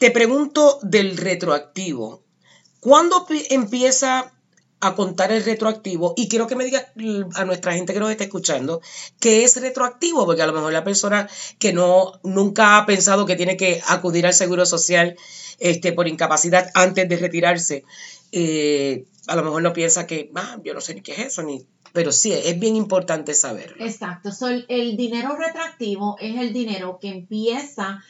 te 0.00 0.10
pregunto 0.10 0.78
del 0.82 1.18
retroactivo. 1.18 2.24
¿Cuándo 2.80 3.26
pi- 3.26 3.46
empieza 3.50 4.32
a 4.80 4.94
contar 4.94 5.30
el 5.30 5.44
retroactivo? 5.44 6.14
Y 6.16 6.26
quiero 6.30 6.46
que 6.46 6.56
me 6.56 6.64
digas 6.64 6.86
mm, 6.94 7.24
a 7.34 7.44
nuestra 7.44 7.74
gente 7.74 7.92
que 7.92 8.00
nos 8.00 8.10
está 8.10 8.24
escuchando 8.24 8.80
qué 9.20 9.44
es 9.44 9.60
retroactivo, 9.60 10.24
porque 10.24 10.40
a 10.40 10.46
lo 10.46 10.54
mejor 10.54 10.72
la 10.72 10.84
persona 10.84 11.28
que 11.58 11.74
no 11.74 12.18
nunca 12.22 12.78
ha 12.78 12.86
pensado 12.86 13.26
que 13.26 13.36
tiene 13.36 13.58
que 13.58 13.82
acudir 13.86 14.24
al 14.26 14.32
seguro 14.32 14.64
social 14.64 15.16
este, 15.58 15.92
por 15.92 16.08
incapacidad 16.08 16.70
antes 16.72 17.06
de 17.06 17.16
retirarse, 17.18 17.84
eh, 18.32 19.04
a 19.26 19.36
lo 19.36 19.42
mejor 19.42 19.60
no 19.62 19.74
piensa 19.74 20.06
que, 20.06 20.30
ah, 20.34 20.58
yo 20.64 20.72
no 20.72 20.80
sé 20.80 20.94
ni 20.94 21.02
qué 21.02 21.12
es 21.12 21.18
eso, 21.18 21.42
ni 21.42 21.66
pero 21.92 22.10
sí, 22.12 22.32
es 22.32 22.58
bien 22.58 22.76
importante 22.76 23.34
saberlo. 23.34 23.84
Exacto. 23.84 24.30
el, 24.68 24.96
dinero 24.96 25.36
retractivo 25.36 26.16
es 26.20 26.36
el 26.40 26.52
dinero 26.54 26.98
que 27.00 27.08
empieza 27.08 28.02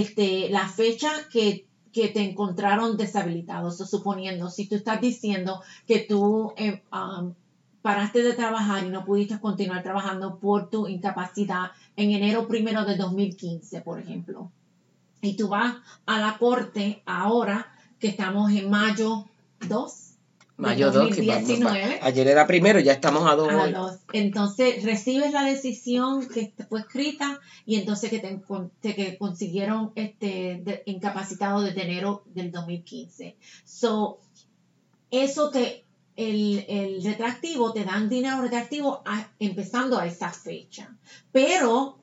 este, 0.00 0.48
la 0.48 0.68
fecha 0.68 1.10
que, 1.30 1.66
te 1.92 2.22
encontraron 2.22 2.96
deshabilitado. 2.96 3.70
suponiendo, 3.70 4.48
si 4.48 4.66
tú 4.66 4.76
estás 4.76 5.00
diciendo 5.00 5.60
que 5.86 5.98
tú 5.98 6.54
eh, 6.56 6.82
um, 6.90 7.34
paraste 7.82 8.22
de 8.22 8.32
trabajar 8.32 8.84
y 8.84 8.88
no 8.88 9.04
pudiste 9.04 9.38
continuar 9.38 9.82
trabajando 9.82 10.38
por 10.38 10.70
tu 10.70 10.88
incapacidad 10.88 11.72
en 11.96 12.12
enero 12.12 12.48
primero 12.48 12.86
de 12.86 12.96
2015, 12.96 13.82
por 13.82 14.00
ejemplo, 14.00 14.50
y 15.20 15.36
tú 15.36 15.48
vas 15.48 15.74
a 16.06 16.18
la 16.18 16.38
corte 16.38 17.02
ahora 17.04 17.70
que 18.00 18.08
estamos 18.08 18.50
en 18.52 18.70
mayo 18.70 19.26
2, 19.68 20.01
Mayo 20.62 20.92
2019. 20.92 21.98
ayer 22.02 22.28
era 22.28 22.46
primero, 22.46 22.78
ya 22.78 22.92
estamos 22.92 23.28
a 23.28 23.34
dos. 23.34 23.98
Entonces 24.12 24.84
recibes 24.84 25.32
la 25.32 25.42
decisión 25.42 26.28
que 26.28 26.54
fue 26.68 26.80
escrita 26.80 27.40
y 27.66 27.76
entonces 27.76 28.10
que 28.10 28.20
te, 28.20 28.94
que 28.94 29.18
consiguieron 29.18 29.92
este 29.96 30.82
incapacitado 30.86 31.62
desde 31.62 31.82
enero 31.82 32.22
del 32.26 32.52
2015. 32.52 33.36
So, 33.64 34.20
eso 35.10 35.50
te, 35.50 35.84
el, 36.14 36.64
el 36.68 37.02
retractivo, 37.02 37.72
te 37.72 37.84
dan 37.84 38.08
dinero 38.08 38.40
retractivo 38.40 39.02
empezando 39.40 39.98
a 39.98 40.06
esa 40.06 40.30
fecha. 40.30 40.96
Pero 41.32 41.98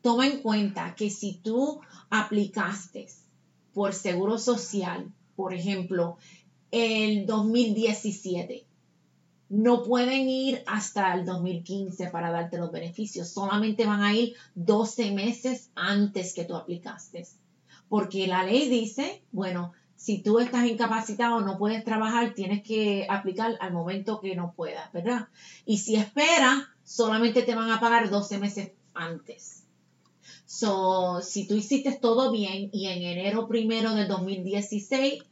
toma 0.00 0.26
en 0.26 0.40
cuenta 0.40 0.94
que 0.94 1.10
si 1.10 1.34
tú 1.34 1.80
aplicaste 2.08 3.08
por 3.74 3.92
seguro 3.92 4.38
social, 4.38 5.12
por 5.36 5.52
ejemplo, 5.52 6.16
el 6.74 7.24
2017. 7.24 8.66
No 9.48 9.84
pueden 9.84 10.28
ir 10.28 10.64
hasta 10.66 11.14
el 11.14 11.24
2015 11.24 12.08
para 12.08 12.32
darte 12.32 12.58
los 12.58 12.72
beneficios. 12.72 13.28
Solamente 13.28 13.86
van 13.86 14.02
a 14.02 14.12
ir 14.12 14.34
12 14.56 15.12
meses 15.12 15.70
antes 15.76 16.34
que 16.34 16.44
tú 16.44 16.56
aplicaste. 16.56 17.28
Porque 17.88 18.26
la 18.26 18.42
ley 18.42 18.68
dice, 18.68 19.22
bueno, 19.30 19.72
si 19.94 20.18
tú 20.18 20.40
estás 20.40 20.66
incapacitado, 20.66 21.42
no 21.42 21.58
puedes 21.58 21.84
trabajar, 21.84 22.34
tienes 22.34 22.64
que 22.64 23.06
aplicar 23.08 23.56
al 23.60 23.72
momento 23.72 24.20
que 24.20 24.34
no 24.34 24.52
puedas, 24.56 24.92
¿verdad? 24.92 25.28
Y 25.64 25.78
si 25.78 25.94
esperas, 25.94 26.64
solamente 26.82 27.42
te 27.42 27.54
van 27.54 27.70
a 27.70 27.78
pagar 27.78 28.10
12 28.10 28.38
meses 28.38 28.72
antes. 28.94 29.62
So, 30.44 31.20
si 31.22 31.46
tú 31.46 31.54
hiciste 31.54 31.92
todo 31.92 32.32
bien 32.32 32.68
y 32.72 32.88
en 32.88 33.02
enero 33.02 33.46
primero 33.46 33.94
del 33.94 34.08
2016 34.08 35.22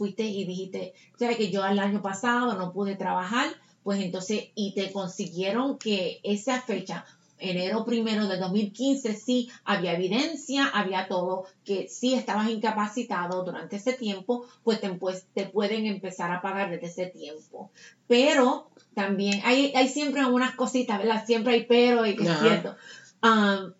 fuiste 0.00 0.22
y 0.22 0.46
dijiste, 0.46 0.94
sabes 1.18 1.36
que 1.36 1.50
yo 1.50 1.62
el 1.66 1.78
año 1.78 2.00
pasado 2.00 2.54
no 2.54 2.72
pude 2.72 2.96
trabajar, 2.96 3.48
pues 3.82 4.00
entonces, 4.00 4.44
y 4.54 4.72
te 4.72 4.90
consiguieron 4.92 5.76
que 5.76 6.20
esa 6.22 6.62
fecha, 6.62 7.04
enero 7.36 7.84
primero 7.84 8.26
de 8.26 8.38
2015, 8.38 9.14
sí 9.14 9.50
había 9.62 9.92
evidencia, 9.92 10.68
había 10.68 11.06
todo, 11.06 11.44
que 11.66 11.86
sí 11.90 12.14
estabas 12.14 12.48
incapacitado 12.48 13.44
durante 13.44 13.76
ese 13.76 13.92
tiempo, 13.92 14.46
pues 14.64 14.80
te, 14.80 14.88
pues, 14.88 15.26
te 15.34 15.44
pueden 15.44 15.84
empezar 15.84 16.32
a 16.32 16.40
pagar 16.40 16.70
desde 16.70 16.86
ese 16.86 17.06
tiempo. 17.08 17.70
Pero 18.06 18.70
también 18.94 19.42
hay, 19.44 19.70
hay 19.76 19.86
siempre 19.90 20.22
algunas 20.22 20.54
cositas, 20.54 20.96
¿verdad? 20.96 21.26
Siempre 21.26 21.52
hay 21.52 21.66
pero 21.66 22.06
y 22.06 22.16
que 22.16 22.22
es 22.22 22.38
cierto. 22.38 22.74
Um, 23.22 23.74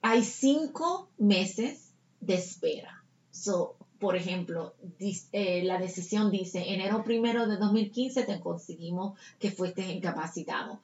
hay 0.00 0.22
cinco 0.22 1.10
meses 1.18 1.92
de 2.20 2.34
espera. 2.34 3.02
So, 3.32 3.79
por 4.00 4.16
ejemplo, 4.16 4.74
eh, 4.98 5.62
la 5.62 5.78
decisión 5.78 6.30
dice, 6.30 6.72
enero 6.72 7.04
primero 7.04 7.46
de 7.46 7.58
2015 7.58 8.22
te 8.24 8.40
conseguimos 8.40 9.18
que 9.38 9.50
fuiste 9.50 9.82
incapacitado. 9.82 10.80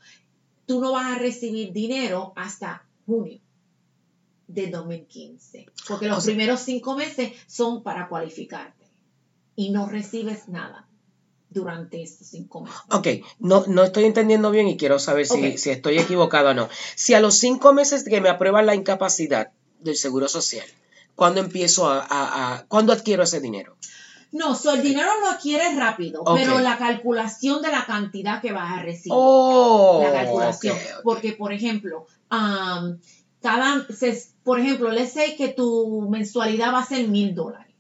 Tú 0.66 0.80
no 0.80 0.92
vas 0.92 1.16
a 1.16 1.18
recibir 1.18 1.73
dinero 1.73 2.35
hasta 2.37 2.85
junio 3.06 3.40
de 4.49 4.68
2015, 4.68 5.66
porque 5.88 6.08
los 6.08 6.25
primeros 6.25 6.61
cinco 6.61 6.94
meses 6.94 7.32
son 7.46 7.82
para 7.82 8.08
cualificarte 8.08 8.85
y 9.56 9.70
no 9.70 9.88
recibes 9.88 10.49
nada 10.49 10.87
durante 11.49 12.02
estos 12.02 12.26
cinco 12.26 12.61
meses. 12.61 12.78
Ok, 12.90 13.08
no, 13.38 13.64
no 13.66 13.82
estoy 13.82 14.04
entendiendo 14.04 14.50
bien 14.50 14.68
y 14.68 14.76
quiero 14.76 14.99
saber 14.99 15.26
si, 15.26 15.56
si 15.56 15.70
estoy 15.70 15.99
equivocado 15.99 16.50
o 16.50 16.54
no. 16.54 16.68
Si 16.94 17.14
a 17.14 17.20
los 17.20 17.37
cinco 17.38 17.73
meses 17.73 18.04
que 18.04 18.20
me 18.20 18.28
aprueban 18.28 18.66
la 18.66 18.75
incapacidad 18.75 19.52
del 19.80 19.96
Seguro 19.96 20.28
Social, 20.28 20.66
¿Cuándo 21.16 21.40
empiezo 21.40 21.88
a, 21.88 22.06
a, 22.08 22.66
cuándo 22.66 22.92
adquiero 22.92 23.25
ese 23.25 23.40
dinero? 23.40 23.76
No, 24.32 24.54
so 24.54 24.75
el 24.75 24.82
dinero 24.82 25.08
lo 25.20 25.28
adquieres 25.30 25.75
rápido, 25.76 26.23
pero 26.35 26.58
la 26.58 26.76
calculación 26.76 27.62
de 27.62 27.70
la 27.70 27.87
cantidad 27.87 28.42
que 28.42 28.52
vas 28.52 28.78
a 28.78 28.82
recibir. 28.82 29.14
Oh, 29.16 30.02
la 30.02 30.12
calculación. 30.12 30.76
Porque, 31.02 31.32
por 31.32 31.54
ejemplo, 31.54 32.06
cada, 32.28 33.87
por 34.44 34.61
ejemplo, 34.61 34.90
le 34.90 35.06
sé 35.06 35.37
que 35.37 35.49
tu 35.49 36.06
mensualidad 36.11 36.75
va 36.75 36.80
a 36.80 36.87
ser 36.87 37.08
mil 37.08 37.35
dólares. 37.35 37.75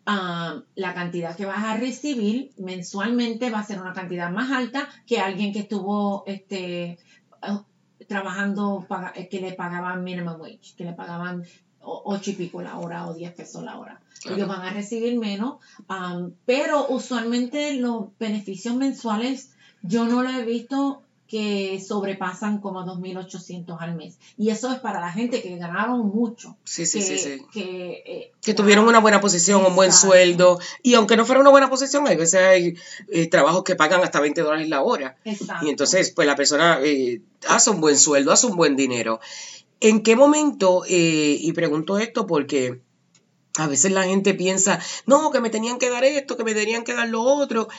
ah, 0.05 0.61
la 0.75 0.93
cantidad 0.93 1.35
que 1.35 1.45
vas 1.45 1.63
a 1.63 1.77
recibir 1.77 2.51
mensualmente 2.57 3.49
va 3.49 3.59
a 3.59 3.65
ser 3.65 3.79
una 3.79 3.93
cantidad 3.93 4.31
más 4.31 4.51
alta 4.51 4.87
que 5.05 5.19
alguien 5.19 5.53
que 5.53 5.59
estuvo 5.59 6.23
este, 6.27 6.99
trabajando 8.09 8.85
eh, 9.15 9.29
que 9.29 9.39
le 9.39 9.53
pagaban 9.53 10.03
minimum 10.03 10.41
wage, 10.41 10.73
que 10.75 10.83
le 10.83 10.93
pagaban 10.93 11.45
ocho 11.81 12.31
y 12.31 12.33
pico 12.33 12.61
la 12.61 12.77
hora 12.77 13.07
o 13.07 13.13
diez 13.13 13.33
pesos 13.33 13.63
la 13.63 13.77
hora. 13.77 14.01
Ellos 14.25 14.49
van 14.49 14.63
a 14.63 14.71
recibir 14.71 15.17
menos, 15.17 15.59
pero 16.45 16.87
usualmente 16.89 17.75
los 17.75 18.07
beneficios 18.19 18.75
mensuales 18.75 19.53
yo 19.81 20.05
no 20.05 20.23
lo 20.23 20.29
he 20.29 20.43
visto 20.43 21.01
que 21.29 21.79
sobrepasan 21.79 22.59
como 22.59 22.83
2.800 22.83 23.77
al 23.79 23.95
mes. 23.95 24.17
Y 24.35 24.49
eso 24.49 24.73
es 24.73 24.79
para 24.79 24.99
la 24.99 25.11
gente 25.11 25.43
que 25.43 25.55
ganaron 25.57 26.07
mucho. 26.07 26.57
Sí, 26.63 26.87
sí, 26.87 26.99
que, 26.99 27.05
sí, 27.05 27.17
sí. 27.19 27.45
Que, 27.53 28.03
eh, 28.03 28.31
Que 28.41 28.55
tuvieron 28.55 28.87
una 28.87 28.99
buena 28.99 29.21
posición, 29.21 29.63
un 29.63 29.75
buen 29.75 29.93
sueldo. 29.93 30.59
Y 30.81 30.95
aunque 30.95 31.15
no 31.15 31.25
fuera 31.25 31.39
una 31.39 31.51
buena 31.51 31.69
posición, 31.69 32.07
hay 32.07 32.15
veces 32.15 32.41
hay 32.41 32.73
eh, 33.09 33.27
trabajos 33.27 33.63
que 33.63 33.75
pagan 33.75 34.01
hasta 34.01 34.19
20 34.19 34.41
dólares 34.41 34.67
la 34.69 34.81
hora. 34.81 35.17
Exacto. 35.23 35.67
Y 35.67 35.69
entonces, 35.69 36.09
pues 36.09 36.27
la 36.27 36.35
persona 36.35 36.79
eh, 36.83 37.21
hace 37.47 37.69
un 37.69 37.79
buen 37.79 37.99
sueldo, 37.99 38.31
hace 38.31 38.47
un 38.47 38.55
buen 38.55 38.75
dinero. 38.75 39.19
¿En 39.81 40.01
qué 40.01 40.15
momento, 40.15 40.83
y 40.87 41.53
pregunto 41.53 41.99
esto 41.99 42.25
porque 42.27 42.81
a 43.55 43.67
veces 43.67 43.91
la 43.91 44.03
gente 44.03 44.33
piensa, 44.33 44.79
no, 45.05 45.31
que 45.31 45.41
me 45.41 45.49
tenían 45.49 45.77
que 45.77 45.89
dar 45.89 46.03
esto, 46.03 46.35
que 46.35 46.43
me 46.43 46.53
tenían 46.53 46.83
que 46.83 46.93
dar 46.93 47.07
lo 47.07 47.21
otro, 47.21 47.69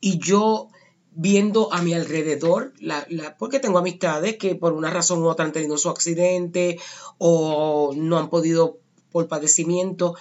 y 0.00 0.18
yo 0.18 0.68
viendo 1.12 1.72
a 1.72 1.82
mi 1.82 1.94
alrededor, 1.94 2.72
la, 2.78 3.06
la- 3.10 3.36
porque 3.36 3.60
tengo 3.60 3.78
amistades 3.78 4.36
que 4.36 4.54
por 4.54 4.72
una 4.72 4.90
razón 4.90 5.22
u 5.22 5.28
otra 5.28 5.44
han 5.44 5.52
tenido 5.52 5.76
su 5.76 5.88
accidente 5.88 6.78
o 7.18 7.92
no 7.96 8.18
han 8.18 8.30
podido 8.30 8.78
por 9.10 9.26
padecimiento, 9.26 10.14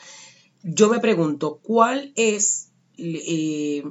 yo 0.64 0.90
me 0.90 1.00
pregunto, 1.00 1.60
¿cuál 1.62 2.12
es 2.16 2.72
eh, 2.98 3.84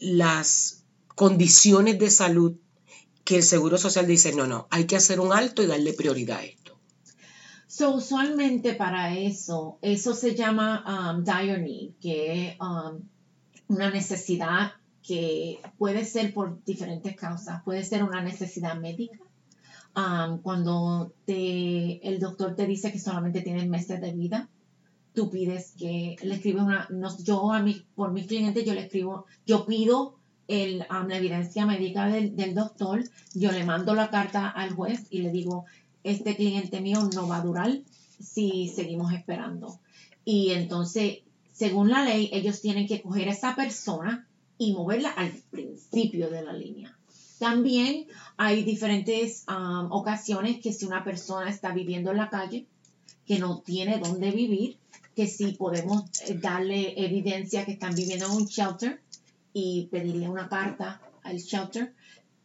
las 0.00 0.84
condiciones 1.14 1.98
de 1.98 2.10
salud 2.10 2.54
que 3.24 3.36
el 3.36 3.42
Seguro 3.42 3.78
Social 3.78 4.06
dice, 4.06 4.34
no, 4.34 4.46
no, 4.46 4.68
hay 4.70 4.84
que 4.84 4.96
hacer 4.96 5.20
un 5.20 5.32
alto 5.32 5.62
y 5.62 5.66
darle 5.66 5.92
prioridad 5.92 6.38
a 6.38 6.44
esto? 6.44 6.78
So, 7.66 7.90
usualmente 7.94 8.74
para 8.74 9.18
eso, 9.18 9.78
eso 9.82 10.14
se 10.14 10.34
llama 10.34 11.14
um, 11.16 11.24
que 12.00 12.48
es 12.50 12.56
um, 12.60 13.02
una 13.66 13.90
necesidad 13.90 14.74
que 15.06 15.60
puede 15.78 16.04
ser 16.04 16.32
por 16.32 16.64
diferentes 16.64 17.14
causas. 17.14 17.62
Puede 17.62 17.84
ser 17.84 18.02
una 18.02 18.22
necesidad 18.22 18.74
médica. 18.80 19.18
cuando 20.42 21.12
te, 21.24 22.06
el 22.08 22.18
doctor 22.18 22.56
te 22.56 22.66
dice 22.66 22.90
que 22.90 22.98
solamente 22.98 23.42
tienes 23.42 23.68
meses 23.68 24.00
de 24.00 24.12
vida, 24.12 24.48
tú 25.12 25.30
pides 25.30 25.74
que 25.78 26.16
le 26.22 26.34
escribes 26.34 26.62
una, 26.62 26.88
no- 26.90 27.16
yo 27.22 27.52
a 27.52 27.62
mi, 27.62 27.84
por 27.94 28.10
mis 28.12 28.26
clientes 28.26 28.64
yo 28.64 28.74
le 28.74 28.80
escribo, 28.86 29.26
yo 29.46 29.66
pido 29.66 30.16
el, 30.48 30.78
la 30.78 31.16
evidencia 31.16 31.64
médica 31.66 32.06
del, 32.08 32.34
del 32.34 32.54
doctor, 32.54 33.04
yo 33.34 33.52
le 33.52 33.62
mando 33.64 33.94
la 33.94 34.10
carta 34.10 34.48
al 34.48 34.72
juez 34.72 35.06
y 35.10 35.20
le 35.22 35.30
digo, 35.30 35.64
este 36.02 36.34
cliente 36.34 36.80
mío 36.80 37.08
no 37.14 37.28
va 37.28 37.36
a 37.36 37.42
durar 37.42 37.78
si 38.20 38.68
seguimos 38.68 39.12
esperando. 39.12 39.78
Y 40.24 40.50
entonces, 40.50 41.18
según 41.52 41.90
la 41.90 42.02
ley, 42.04 42.30
ellos 42.32 42.60
tienen 42.60 42.88
que 42.88 43.00
coger 43.00 43.28
a 43.28 43.32
esa 43.32 43.54
persona 43.54 44.26
y 44.64 44.72
moverla 44.72 45.10
al 45.10 45.30
principio 45.50 46.30
de 46.30 46.42
la 46.42 46.52
línea. 46.52 46.96
También 47.38 48.06
hay 48.36 48.62
diferentes 48.64 49.44
um, 49.48 49.92
ocasiones 49.92 50.60
que 50.60 50.72
si 50.72 50.86
una 50.86 51.04
persona 51.04 51.50
está 51.50 51.72
viviendo 51.72 52.10
en 52.10 52.16
la 52.16 52.30
calle, 52.30 52.66
que 53.26 53.38
no 53.38 53.60
tiene 53.60 53.98
dónde 53.98 54.30
vivir, 54.30 54.78
que 55.14 55.26
si 55.26 55.52
podemos 55.52 56.04
eh, 56.22 56.38
darle 56.40 56.94
evidencia 57.04 57.64
que 57.64 57.72
están 57.72 57.94
viviendo 57.94 58.26
en 58.26 58.32
un 58.32 58.46
shelter 58.46 59.00
y 59.52 59.88
pedirle 59.90 60.28
una 60.28 60.48
carta 60.48 61.00
al 61.22 61.36
shelter, 61.38 61.94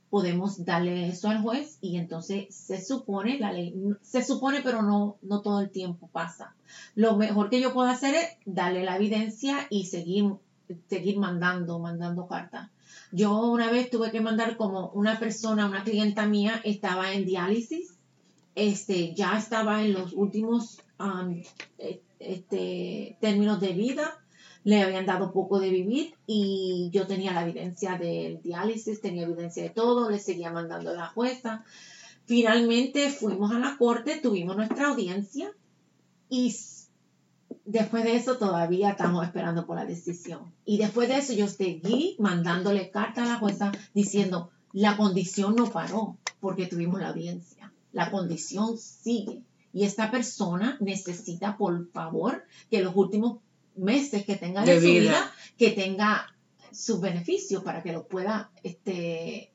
podemos 0.09 0.65
darle 0.65 1.07
eso 1.07 1.29
al 1.29 1.41
juez 1.41 1.77
y 1.81 1.97
entonces 1.97 2.53
se 2.53 2.83
supone, 2.83 3.39
la 3.39 3.53
ley, 3.53 3.73
se 4.01 4.23
supone 4.23 4.61
pero 4.63 4.81
no, 4.81 5.17
no 5.21 5.41
todo 5.41 5.61
el 5.61 5.69
tiempo 5.69 6.09
pasa. 6.11 6.55
Lo 6.95 7.15
mejor 7.15 7.49
que 7.49 7.61
yo 7.61 7.73
puedo 7.73 7.89
hacer 7.89 8.15
es 8.15 8.27
darle 8.45 8.83
la 8.83 8.95
evidencia 8.95 9.67
y 9.69 9.85
seguir, 9.85 10.33
seguir 10.87 11.17
mandando, 11.17 11.79
mandando 11.79 12.27
cartas. 12.27 12.69
Yo 13.11 13.39
una 13.51 13.71
vez 13.71 13.89
tuve 13.89 14.11
que 14.11 14.21
mandar 14.21 14.57
como 14.57 14.89
una 14.89 15.19
persona, 15.19 15.65
una 15.65 15.83
clienta 15.83 16.25
mía, 16.25 16.61
estaba 16.63 17.13
en 17.13 17.25
diálisis, 17.25 17.95
este, 18.55 19.13
ya 19.13 19.37
estaba 19.37 19.83
en 19.83 19.93
los 19.93 20.13
últimos 20.13 20.79
um, 20.99 21.41
eh, 21.77 22.01
este, 22.19 23.17
términos 23.19 23.59
de 23.61 23.73
vida, 23.73 24.19
le 24.63 24.83
habían 24.83 25.05
dado 25.05 25.31
poco 25.31 25.59
de 25.59 25.69
vivir 25.69 26.13
y 26.27 26.89
yo 26.91 27.07
tenía 27.07 27.33
la 27.33 27.43
evidencia 27.43 27.97
del 27.97 28.41
diálisis, 28.41 29.01
tenía 29.01 29.23
evidencia 29.23 29.63
de 29.63 29.69
todo, 29.69 30.09
le 30.09 30.19
seguía 30.19 30.51
mandando 30.51 30.91
a 30.91 30.95
la 30.95 31.07
jueza. 31.07 31.63
Finalmente 32.25 33.09
fuimos 33.09 33.51
a 33.51 33.59
la 33.59 33.77
corte, 33.77 34.19
tuvimos 34.21 34.55
nuestra 34.55 34.89
audiencia 34.89 35.51
y 36.29 36.51
después 37.69 38.03
de 38.03 38.15
eso 38.15 38.37
todavía 38.37 38.91
estamos 38.91 39.25
esperando 39.25 39.65
por 39.65 39.75
la 39.75 39.85
decisión. 39.85 40.51
Y 40.65 40.77
después 40.77 41.07
de 41.07 41.17
eso 41.17 41.33
yo 41.33 41.47
seguí 41.47 42.15
mandándole 42.19 42.89
carta 42.89 43.23
a 43.23 43.27
la 43.27 43.35
jueza 43.35 43.71
diciendo, 43.93 44.49
la 44.73 44.97
condición 44.97 45.55
no 45.55 45.69
paró 45.69 46.17
porque 46.39 46.67
tuvimos 46.67 46.99
la 46.99 47.09
audiencia. 47.09 47.71
La 47.91 48.11
condición 48.11 48.77
sigue. 48.77 49.41
Y 49.71 49.83
esta 49.83 50.09
persona 50.09 50.77
necesita, 50.79 51.57
por 51.57 51.91
favor, 51.91 52.43
que 52.71 52.81
los 52.81 52.95
últimos 52.95 53.39
meses 53.75 54.25
que 54.25 54.35
tenga 54.35 54.63
de, 54.65 54.73
De 54.73 54.79
su 54.79 54.87
vida. 54.87 54.99
vida, 55.01 55.31
que 55.57 55.71
tenga 55.71 56.35
sus 56.71 56.99
beneficios 56.99 57.63
para 57.63 57.83
que 57.83 57.93
los 57.93 58.05
pueda 58.05 58.51
este, 58.63 59.51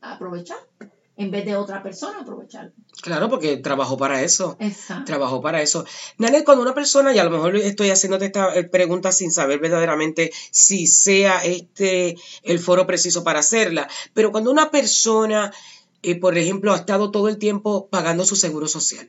aprovechar, 0.00 0.58
en 1.22 1.30
vez 1.30 1.44
de 1.44 1.56
otra 1.56 1.82
persona 1.82 2.20
aprovechar. 2.20 2.72
Claro, 3.00 3.28
porque 3.28 3.56
trabajó 3.56 3.96
para 3.96 4.22
eso. 4.22 4.56
Exacto. 4.58 5.04
Trabajó 5.04 5.40
para 5.40 5.62
eso. 5.62 5.84
Nanet, 6.18 6.44
cuando 6.44 6.62
una 6.62 6.74
persona, 6.74 7.12
y 7.12 7.18
a 7.18 7.24
lo 7.24 7.30
mejor 7.30 7.56
estoy 7.56 7.90
haciéndote 7.90 8.26
esta 8.26 8.54
eh, 8.54 8.64
pregunta 8.64 9.12
sin 9.12 9.32
saber 9.32 9.60
verdaderamente 9.60 10.32
si 10.50 10.86
sea 10.86 11.44
este 11.44 12.16
el 12.42 12.58
foro 12.58 12.86
preciso 12.86 13.24
para 13.24 13.40
hacerla, 13.40 13.88
pero 14.14 14.32
cuando 14.32 14.50
una 14.50 14.70
persona, 14.70 15.52
eh, 16.02 16.18
por 16.18 16.36
ejemplo, 16.36 16.72
ha 16.72 16.76
estado 16.76 17.10
todo 17.10 17.28
el 17.28 17.38
tiempo 17.38 17.88
pagando 17.88 18.24
su 18.24 18.36
seguro 18.36 18.68
social, 18.68 19.08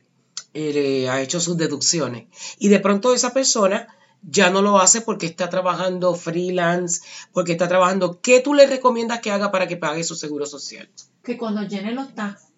eh, 0.54 1.08
ha 1.08 1.20
hecho 1.20 1.40
sus 1.40 1.56
deducciones, 1.56 2.26
y 2.58 2.68
de 2.68 2.80
pronto 2.80 3.12
esa 3.14 3.32
persona 3.32 3.88
ya 4.22 4.50
no 4.50 4.62
lo 4.62 4.78
hace 4.78 5.00
porque 5.00 5.26
está 5.26 5.50
trabajando 5.50 6.14
freelance, 6.14 7.02
porque 7.32 7.52
está 7.52 7.68
trabajando, 7.68 8.20
¿qué 8.22 8.40
tú 8.40 8.54
le 8.54 8.66
recomiendas 8.66 9.20
que 9.20 9.30
haga 9.30 9.50
para 9.50 9.68
que 9.68 9.76
pague 9.76 10.04
su 10.04 10.14
seguro 10.14 10.46
social? 10.46 10.88
Que 11.24 11.36
cuando 11.38 11.62
llene 11.62 11.92
los 11.92 12.14
taxes, 12.14 12.50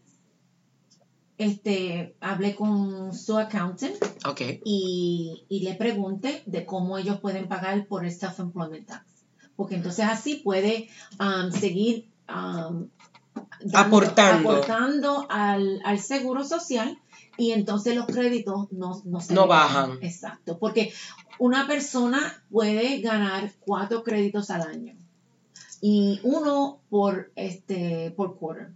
este, 1.38 2.16
hablé 2.20 2.55
con 2.55 3.12
su 3.14 3.37
accountant 3.37 3.94
y, 4.64 5.44
y 5.48 5.61
le 5.61 5.74
pregunte 5.74 6.42
de 6.46 6.64
cómo 6.64 6.96
ellos 6.98 7.20
pueden 7.20 7.46
pagar 7.46 7.87
por 7.87 8.05
el 8.07 8.11
self-employment 8.12 8.87
tax. 8.87 9.05
Porque 9.55 9.74
entonces 9.76 10.07
así 10.07 10.37
puede 10.37 10.88
um, 11.20 11.50
seguir 11.52 12.09
um, 12.29 12.88
dando- 13.61 13.79
Aportando. 13.79 14.50
aportando 14.50 15.26
al, 15.31 15.81
al 15.85 15.98
seguro 15.98 16.42
social 16.44 16.98
y 17.37 17.52
entonces 17.52 17.94
los 17.94 18.07
créditos 18.07 18.72
no, 18.72 19.02
no, 19.05 19.20
se 19.20 19.35
No 19.35 19.46
bajan. 19.46 19.98
Exacto, 20.00 20.59
porque 20.59 20.92
una 21.38 21.66
persona 21.66 22.42
puede 22.50 23.00
ganar 23.02 23.52
cuatro 23.61 24.02
créditos 24.02 24.50
al 24.50 24.62
año 24.62 24.94
y 25.80 26.20
uno 26.22 26.80
por 26.90 27.32
este 27.36 28.12
por 28.16 28.36
quarter. 28.38 28.68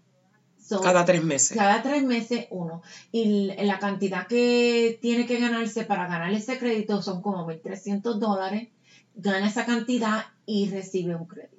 So, 0.58 0.80
Cada 0.80 1.04
tres 1.04 1.24
meses. 1.24 1.56
cada 1.56 1.82
tres 1.82 2.02
meses 2.04 2.46
uno. 2.50 2.82
Y 3.10 3.52
la 3.64 3.78
cantidad 3.80 4.26
que 4.28 4.98
tiene 5.02 5.26
que 5.26 5.40
ganarse 5.40 5.84
para 5.84 6.06
ganar 6.06 6.32
ese 6.32 6.58
crédito 6.58 7.02
son 7.02 7.22
como 7.22 7.44
1.300 7.46 8.18
dólares. 8.18 8.68
Gana 9.16 9.48
esa 9.48 9.66
cantidad 9.66 10.26
y 10.46 10.68
recibe 10.70 11.16
un 11.16 11.26
crédito. 11.26 11.56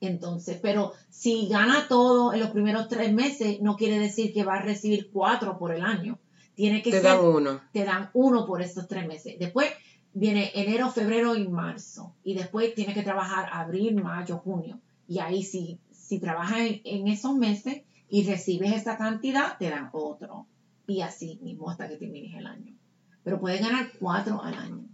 Entonces, 0.00 0.58
pero 0.62 0.92
si 1.10 1.48
gana 1.48 1.86
todo 1.88 2.32
en 2.32 2.40
los 2.40 2.48
primeros 2.50 2.88
tres 2.88 3.12
meses, 3.12 3.60
no 3.60 3.76
quiere 3.76 3.98
decir 3.98 4.32
que 4.32 4.44
va 4.44 4.54
a 4.54 4.62
recibir 4.62 5.10
cuatro 5.12 5.58
por 5.58 5.74
el 5.74 5.82
año. 5.82 6.18
Tiene 6.54 6.80
que 6.82 6.90
Te 6.90 7.00
ser, 7.02 7.10
dan 7.10 7.24
uno. 7.24 7.60
te 7.72 7.84
dan 7.84 8.08
uno 8.14 8.46
por 8.46 8.62
estos 8.62 8.88
tres 8.88 9.06
meses. 9.06 9.36
Después 9.38 9.70
viene 10.12 10.50
enero, 10.54 10.90
febrero 10.90 11.36
y 11.36 11.48
marzo. 11.48 12.14
Y 12.24 12.34
después 12.34 12.74
tiene 12.74 12.94
que 12.94 13.02
trabajar 13.02 13.48
abril, 13.52 14.02
mayo, 14.02 14.38
junio. 14.38 14.80
Y 15.08 15.18
ahí 15.18 15.42
si, 15.42 15.78
si 15.90 16.18
trabajas 16.18 16.60
en, 16.60 16.80
en 16.84 17.08
esos 17.08 17.34
meses 17.34 17.82
y 18.08 18.24
recibes 18.24 18.72
esa 18.72 18.96
cantidad, 18.96 19.56
te 19.58 19.70
dan 19.70 19.90
otro. 19.92 20.46
Y 20.86 21.02
así 21.02 21.38
mismo 21.42 21.70
hasta 21.70 21.88
que 21.88 21.96
termines 21.96 22.34
el 22.34 22.46
año. 22.46 22.74
Pero 23.22 23.40
puedes 23.40 23.60
ganar 23.60 23.90
cuatro 23.98 24.42
al 24.42 24.54
año. 24.54 24.84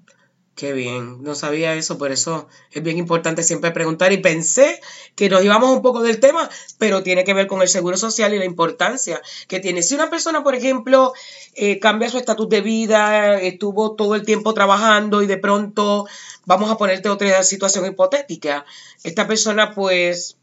Qué 0.56 0.72
bien, 0.72 1.22
no 1.22 1.34
sabía 1.34 1.74
eso, 1.74 1.98
por 1.98 2.10
eso 2.12 2.48
es 2.72 2.82
bien 2.82 2.96
importante 2.96 3.42
siempre 3.42 3.72
preguntar 3.72 4.12
y 4.12 4.16
pensé 4.18 4.80
que 5.14 5.28
nos 5.28 5.44
íbamos 5.44 5.68
un 5.70 5.82
poco 5.82 6.02
del 6.02 6.18
tema, 6.18 6.48
pero 6.78 7.02
tiene 7.02 7.24
que 7.24 7.34
ver 7.34 7.46
con 7.46 7.60
el 7.60 7.68
seguro 7.68 7.98
social 7.98 8.32
y 8.32 8.38
la 8.38 8.46
importancia 8.46 9.20
que 9.48 9.60
tiene. 9.60 9.82
Si 9.82 9.94
una 9.94 10.08
persona, 10.08 10.42
por 10.42 10.54
ejemplo, 10.54 11.12
eh, 11.54 11.78
cambia 11.78 12.08
su 12.08 12.16
estatus 12.16 12.48
de 12.48 12.62
vida, 12.62 13.38
estuvo 13.38 13.96
todo 13.96 14.14
el 14.14 14.24
tiempo 14.24 14.54
trabajando 14.54 15.20
y 15.22 15.26
de 15.26 15.36
pronto 15.36 16.06
vamos 16.46 16.70
a 16.70 16.78
ponerte 16.78 17.10
otra 17.10 17.42
situación 17.42 17.84
hipotética, 17.84 18.64
esta 19.04 19.26
persona 19.28 19.74
pues 19.74 20.38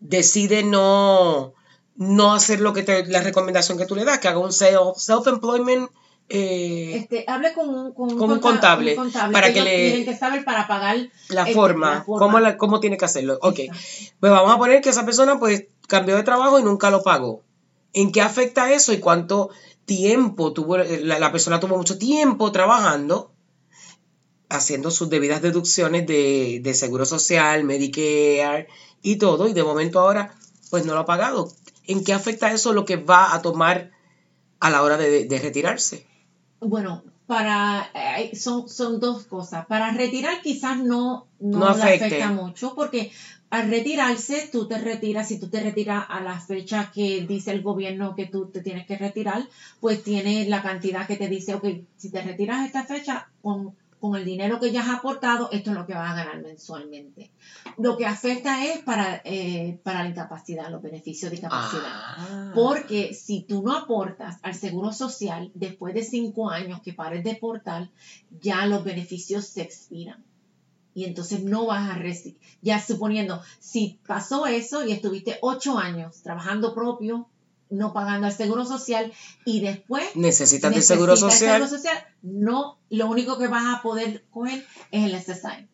decide 0.00 0.62
no, 0.62 1.54
no 1.96 2.32
hacer 2.34 2.60
lo 2.60 2.72
que 2.72 2.82
te, 2.82 3.06
la 3.06 3.20
recomendación 3.22 3.78
que 3.78 3.86
tú 3.86 3.94
le 3.94 4.04
das, 4.04 4.18
que 4.18 4.28
haga 4.28 4.38
un 4.38 4.50
self- 4.50 4.96
self-employment. 4.96 5.90
Eh, 6.28 6.96
Este, 6.96 7.24
hable 7.28 7.52
con 7.52 7.68
un, 7.68 7.92
con 7.92 8.10
un 8.12 8.18
Con 8.18 8.30
un 8.32 8.38
conta- 8.40 8.50
contable, 8.50 8.92
un 8.92 8.96
contable. 9.04 9.32
para 9.32 9.52
que 9.52 9.60
le- 9.62 9.90
tienen 9.90 10.04
que 10.04 10.16
saber 10.16 10.44
para 10.44 10.66
pagar 10.66 10.96
la, 11.28 11.42
este, 11.42 11.54
forma, 11.54 11.90
la 11.96 12.02
forma. 12.04 12.26
¿cómo, 12.26 12.40
la- 12.40 12.56
cómo 12.56 12.80
tiene 12.80 12.96
que 12.96 13.04
hacerlo. 13.04 13.38
Ok, 13.42 13.58
Exacto. 13.58 14.14
pues 14.20 14.32
vamos 14.32 14.54
a 14.54 14.58
poner 14.58 14.80
que 14.80 14.88
esa 14.90 15.04
persona 15.04 15.38
pues 15.38 15.64
cambió 15.88 16.16
de 16.16 16.22
trabajo 16.22 16.58
y 16.58 16.62
nunca 16.62 16.90
lo 16.90 17.02
pagó. 17.02 17.42
¿En 17.92 18.10
qué 18.12 18.22
afecta 18.22 18.72
eso 18.72 18.92
y 18.94 18.98
cuánto 19.00 19.50
tiempo 19.84 20.52
tuvo, 20.54 20.78
la, 20.78 21.18
la 21.18 21.32
persona 21.32 21.60
tuvo 21.60 21.76
mucho 21.76 21.98
tiempo 21.98 22.50
trabajando, 22.52 23.30
haciendo 24.48 24.90
sus 24.90 25.08
debidas 25.10 25.42
deducciones 25.42 26.06
de, 26.06 26.60
de 26.62 26.74
seguro 26.74 27.04
social, 27.04 27.64
Medicare 27.64 28.68
y 29.02 29.16
todo, 29.16 29.48
y 29.48 29.52
de 29.52 29.64
momento 29.64 30.00
ahora 30.00 30.34
pues 30.70 30.86
no 30.86 30.94
lo 30.94 31.00
ha 31.00 31.04
pagado. 31.06 31.50
¿En 31.86 32.04
qué 32.04 32.12
afecta 32.14 32.52
eso 32.52 32.72
lo 32.72 32.84
que 32.84 32.96
va 32.96 33.34
a 33.34 33.42
tomar 33.42 33.90
a 34.60 34.70
la 34.70 34.82
hora 34.82 34.96
de, 34.96 35.24
de 35.24 35.38
retirarse? 35.38 36.06
Bueno, 36.64 37.02
para 37.26 37.90
eh, 37.94 38.36
son, 38.36 38.68
son 38.68 39.00
dos 39.00 39.26
cosas. 39.26 39.66
Para 39.66 39.92
retirar 39.92 40.40
quizás 40.42 40.78
no, 40.78 41.26
no, 41.40 41.58
No 41.58 41.74
le 41.76 41.82
afecte. 41.82 42.06
afecta 42.06 42.30
mucho 42.30 42.74
porque 42.74 43.10
al 43.50 43.68
retirarse 43.68 44.48
tú 44.50 44.66
te 44.66 44.78
retiras, 44.78 45.28
si 45.28 45.38
tú 45.38 45.48
te 45.48 45.60
retiras 45.60 46.04
a 46.08 46.20
la 46.20 46.40
fecha 46.40 46.90
que 46.94 47.26
dice 47.26 47.50
el 47.50 47.62
gobierno 47.62 48.14
que 48.14 48.26
tú 48.26 48.46
te 48.46 48.62
tienes 48.62 48.86
que 48.86 48.96
retirar, 48.96 49.46
pues 49.80 50.02
tienes 50.02 50.48
la 50.48 50.62
cantidad 50.62 51.06
que 51.06 51.16
te 51.16 51.28
dice, 51.28 51.54
ok, 51.54 51.66
si 51.96 52.10
te 52.10 52.22
retiras 52.22 52.60
a 52.60 52.66
esta 52.66 52.84
fecha 52.84 53.28
con, 53.42 53.74
con 54.02 54.16
el 54.16 54.24
dinero 54.24 54.58
que 54.58 54.72
ya 54.72 54.80
has 54.80 54.98
aportado, 54.98 55.48
esto 55.52 55.70
es 55.70 55.76
lo 55.76 55.86
que 55.86 55.94
vas 55.94 56.10
a 56.10 56.16
ganar 56.16 56.42
mensualmente. 56.42 57.30
Lo 57.78 57.96
que 57.96 58.04
afecta 58.04 58.66
es 58.66 58.80
para, 58.80 59.22
eh, 59.24 59.78
para 59.84 60.02
la 60.02 60.08
incapacidad, 60.08 60.68
los 60.70 60.82
beneficios 60.82 61.30
de 61.30 61.36
incapacidad. 61.36 61.84
Ah. 61.86 62.50
Porque 62.52 63.14
si 63.14 63.42
tú 63.42 63.62
no 63.62 63.76
aportas 63.76 64.40
al 64.42 64.56
seguro 64.56 64.92
social 64.92 65.52
después 65.54 65.94
de 65.94 66.02
cinco 66.02 66.50
años 66.50 66.80
que 66.82 66.92
pares 66.92 67.22
de 67.22 67.30
aportar, 67.30 67.90
ya 68.40 68.66
los 68.66 68.82
beneficios 68.82 69.46
se 69.46 69.62
expiran. 69.62 70.24
Y 70.94 71.04
entonces 71.04 71.44
no 71.44 71.66
vas 71.66 71.88
a 71.88 71.94
recibir. 71.94 72.40
Ya 72.60 72.80
suponiendo, 72.80 73.40
si 73.60 74.00
pasó 74.04 74.46
eso 74.48 74.84
y 74.84 74.90
estuviste 74.90 75.38
ocho 75.42 75.78
años 75.78 76.22
trabajando 76.22 76.74
propio, 76.74 77.28
no 77.72 77.92
pagando 77.92 78.26
al 78.26 78.32
seguro 78.32 78.64
social, 78.64 79.12
y 79.44 79.60
después 79.60 80.04
necesitas 80.14 80.74
de 80.74 80.82
seguro 80.82 81.16
social. 81.16 81.62
seguro 81.62 81.68
social, 81.68 81.96
no, 82.22 82.78
lo 82.90 83.06
único 83.08 83.38
que 83.38 83.48
vas 83.48 83.64
a 83.74 83.82
poder 83.82 84.24
coger 84.30 84.64
es 84.90 85.04
el 85.04 85.20
SSI. 85.20 85.68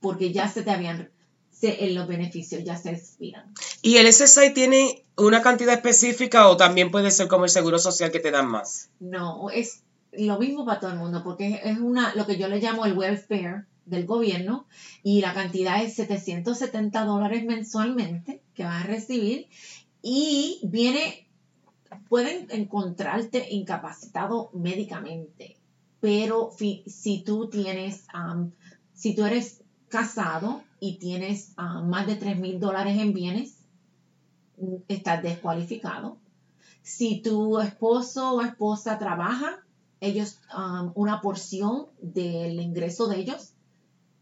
Porque 0.00 0.32
ya 0.32 0.48
se 0.48 0.62
te 0.62 0.70
habían, 0.70 1.10
se, 1.50 1.84
en 1.84 1.94
los 1.94 2.06
beneficios 2.06 2.62
ya 2.64 2.76
se 2.76 2.90
expiran. 2.90 3.52
¿Y 3.82 3.96
el 3.96 4.12
SSI 4.12 4.52
tiene 4.54 5.04
una 5.16 5.42
cantidad 5.42 5.74
específica 5.74 6.48
o 6.48 6.56
también 6.56 6.90
puede 6.90 7.10
ser 7.10 7.26
como 7.26 7.44
el 7.44 7.50
seguro 7.50 7.78
social 7.78 8.12
que 8.12 8.20
te 8.20 8.30
dan 8.30 8.48
más? 8.48 8.90
No, 9.00 9.50
es 9.50 9.82
lo 10.12 10.38
mismo 10.38 10.64
para 10.64 10.80
todo 10.80 10.92
el 10.92 10.98
mundo, 10.98 11.22
porque 11.24 11.60
es 11.64 11.78
una, 11.78 12.14
lo 12.14 12.26
que 12.26 12.36
yo 12.36 12.48
le 12.48 12.60
llamo 12.60 12.86
el 12.86 12.96
welfare 12.96 13.66
del 13.86 14.04
gobierno, 14.04 14.66
y 15.02 15.20
la 15.20 15.32
cantidad 15.32 15.82
es 15.82 15.94
770 15.94 17.04
dólares 17.04 17.44
mensualmente 17.44 18.42
que 18.54 18.64
vas 18.64 18.84
a 18.84 18.86
recibir, 18.86 19.48
y 20.02 20.60
viene, 20.62 21.27
pueden 22.08 22.46
encontrarte 22.50 23.48
incapacitado 23.50 24.50
médicamente, 24.52 25.56
pero 26.00 26.50
si 26.58 27.22
tú 27.24 27.48
tienes, 27.48 28.06
si 28.94 29.14
tú 29.14 29.24
eres 29.24 29.62
casado 29.88 30.62
y 30.80 30.98
tienes 30.98 31.54
más 31.56 32.06
de 32.06 32.16
3 32.16 32.38
mil 32.38 32.60
dólares 32.60 32.98
en 32.98 33.12
bienes, 33.12 33.58
estás 34.88 35.22
descualificado. 35.22 36.18
Si 36.82 37.20
tu 37.20 37.58
esposo 37.60 38.32
o 38.32 38.42
esposa 38.42 38.98
trabaja, 38.98 39.62
ellos, 40.00 40.38
um, 40.56 40.92
una 40.94 41.20
porción 41.20 41.86
del 42.00 42.60
ingreso 42.60 43.08
de 43.08 43.18
ellos, 43.18 43.52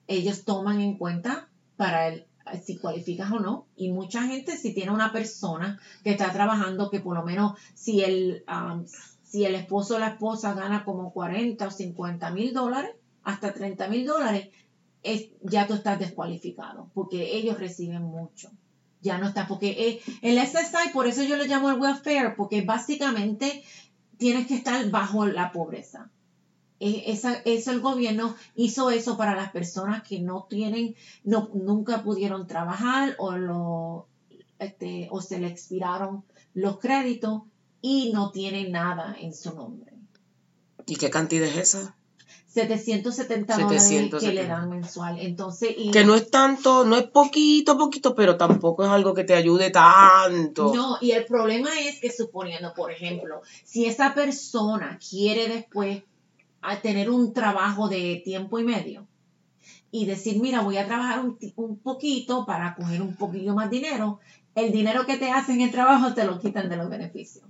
ellos 0.06 0.44
toman 0.44 0.80
en 0.80 0.96
cuenta 0.96 1.48
para 1.76 2.08
el, 2.08 2.26
si 2.64 2.76
cualificas 2.78 3.30
o 3.32 3.40
no. 3.40 3.66
Y 3.76 3.90
mucha 3.90 4.22
gente, 4.22 4.56
si 4.56 4.72
tiene 4.72 4.92
una 4.92 5.12
persona 5.12 5.80
que 6.02 6.10
está 6.10 6.32
trabajando, 6.32 6.90
que 6.90 7.00
por 7.00 7.16
lo 7.16 7.24
menos 7.24 7.58
si 7.74 8.02
el, 8.02 8.44
um, 8.48 8.84
si 9.22 9.44
el 9.44 9.54
esposo 9.54 9.96
o 9.96 9.98
la 9.98 10.08
esposa 10.08 10.54
gana 10.54 10.84
como 10.84 11.12
40 11.12 11.66
o 11.66 11.70
50 11.70 12.30
mil 12.30 12.52
dólares, 12.52 12.92
hasta 13.22 13.52
30 13.52 13.88
mil 13.88 14.06
dólares, 14.06 14.48
es, 15.02 15.28
ya 15.42 15.66
tú 15.66 15.74
estás 15.74 15.98
descualificado, 15.98 16.90
porque 16.94 17.36
ellos 17.36 17.58
reciben 17.58 18.02
mucho. 18.02 18.50
Ya 19.02 19.18
no 19.18 19.28
está, 19.28 19.46
porque 19.46 19.70
eh, 19.70 20.00
el 20.22 20.38
SSI, 20.38 20.90
por 20.92 21.06
eso 21.06 21.22
yo 21.22 21.36
le 21.36 21.46
llamo 21.46 21.70
el 21.70 21.80
welfare, 21.80 22.34
porque 22.36 22.62
básicamente 22.62 23.62
tienes 24.16 24.46
que 24.46 24.54
estar 24.54 24.88
bajo 24.90 25.26
la 25.26 25.52
pobreza. 25.52 26.10
Eh, 26.78 27.04
esa- 27.06 27.40
eso 27.44 27.70
el 27.70 27.80
gobierno 27.80 28.36
hizo 28.54 28.90
eso 28.90 29.16
para 29.16 29.34
las 29.34 29.50
personas 29.50 30.02
que 30.02 30.20
no 30.20 30.46
tienen, 30.48 30.94
no, 31.24 31.48
nunca 31.54 32.02
pudieron 32.02 32.46
trabajar 32.46 33.14
o, 33.18 33.32
lo, 33.32 34.08
este, 34.58 35.08
o 35.10 35.20
se 35.22 35.38
le 35.38 35.46
expiraron 35.48 36.24
los 36.54 36.78
créditos 36.78 37.42
y 37.80 38.12
no 38.12 38.30
tienen 38.30 38.72
nada 38.72 39.16
en 39.18 39.32
su 39.34 39.54
nombre. 39.54 39.92
¿Y 40.86 40.96
qué 40.96 41.08
cantidad 41.10 41.48
es 41.48 41.56
esa? 41.56 41.96
770 42.48 43.54
dólares 43.58 43.82
que 43.82 43.88
770. 43.88 44.32
le 44.42 44.48
dan 44.48 44.70
mensual. 44.70 45.18
Entonces, 45.20 45.74
y 45.76 45.90
Que 45.90 46.04
no 46.04 46.14
es 46.14 46.30
tanto, 46.30 46.84
no 46.84 46.96
es 46.96 47.04
poquito, 47.04 47.76
poquito, 47.76 48.14
pero 48.14 48.36
tampoco 48.36 48.84
es 48.84 48.90
algo 48.90 49.12
que 49.12 49.24
te 49.24 49.34
ayude 49.34 49.70
tanto. 49.70 50.74
No, 50.74 50.96
y 51.02 51.10
el 51.10 51.26
problema 51.26 51.68
es 51.80 52.00
que 52.00 52.10
suponiendo, 52.10 52.72
por 52.74 52.90
ejemplo, 52.90 53.42
si 53.64 53.84
esa 53.84 54.14
persona 54.14 54.98
quiere 55.06 55.48
después 55.48 56.02
a 56.70 56.80
tener 56.80 57.10
un 57.10 57.32
trabajo 57.32 57.88
de 57.88 58.22
tiempo 58.24 58.58
y 58.58 58.64
medio 58.64 59.06
y 59.90 60.04
decir, 60.04 60.40
mira, 60.40 60.60
voy 60.62 60.76
a 60.76 60.86
trabajar 60.86 61.24
un, 61.24 61.78
poquito 61.78 62.44
para 62.44 62.74
coger 62.74 63.02
un 63.02 63.14
poquillo 63.14 63.54
más 63.54 63.70
dinero, 63.70 64.20
el 64.54 64.72
dinero 64.72 65.06
que 65.06 65.16
te 65.16 65.30
hacen 65.30 65.56
en 65.56 65.62
el 65.62 65.70
trabajo 65.70 66.14
te 66.14 66.24
lo 66.24 66.38
quitan 66.38 66.68
de 66.68 66.76
los 66.76 66.90
beneficios. 66.90 67.44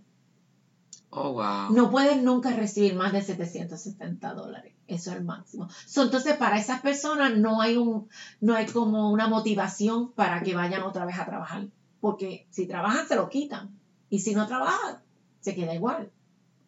Oh, 1.11 1.33
wow. 1.33 1.73
No 1.73 1.91
puedes 1.91 2.23
nunca 2.23 2.51
recibir 2.51 2.95
más 2.95 3.13
de 3.13 3.23
770 3.23 4.35
dólares. 4.35 4.75
Eso 4.87 5.11
es 5.11 5.17
el 5.17 5.25
máximo. 5.25 5.69
So, 5.87 6.03
entonces, 6.03 6.37
para 6.37 6.59
esas 6.59 6.83
personas 6.83 7.37
no 7.37 7.61
hay 7.61 7.77
un, 7.77 8.09
no 8.41 8.55
hay 8.55 8.67
como 8.67 9.11
una 9.11 9.27
motivación 9.27 10.13
para 10.13 10.43
que 10.43 10.55
vayan 10.55 10.83
otra 10.83 11.07
vez 11.07 11.19
a 11.19 11.25
trabajar. 11.25 11.69
Porque 12.01 12.47
si 12.51 12.67
trabajan, 12.67 13.09
se 13.09 13.17
lo 13.17 13.29
quitan. 13.29 13.71
Y 14.11 14.19
si 14.19 14.35
no 14.35 14.47
trabajan, 14.47 14.99
se 15.41 15.55
queda 15.55 15.75
igual. 15.75 16.11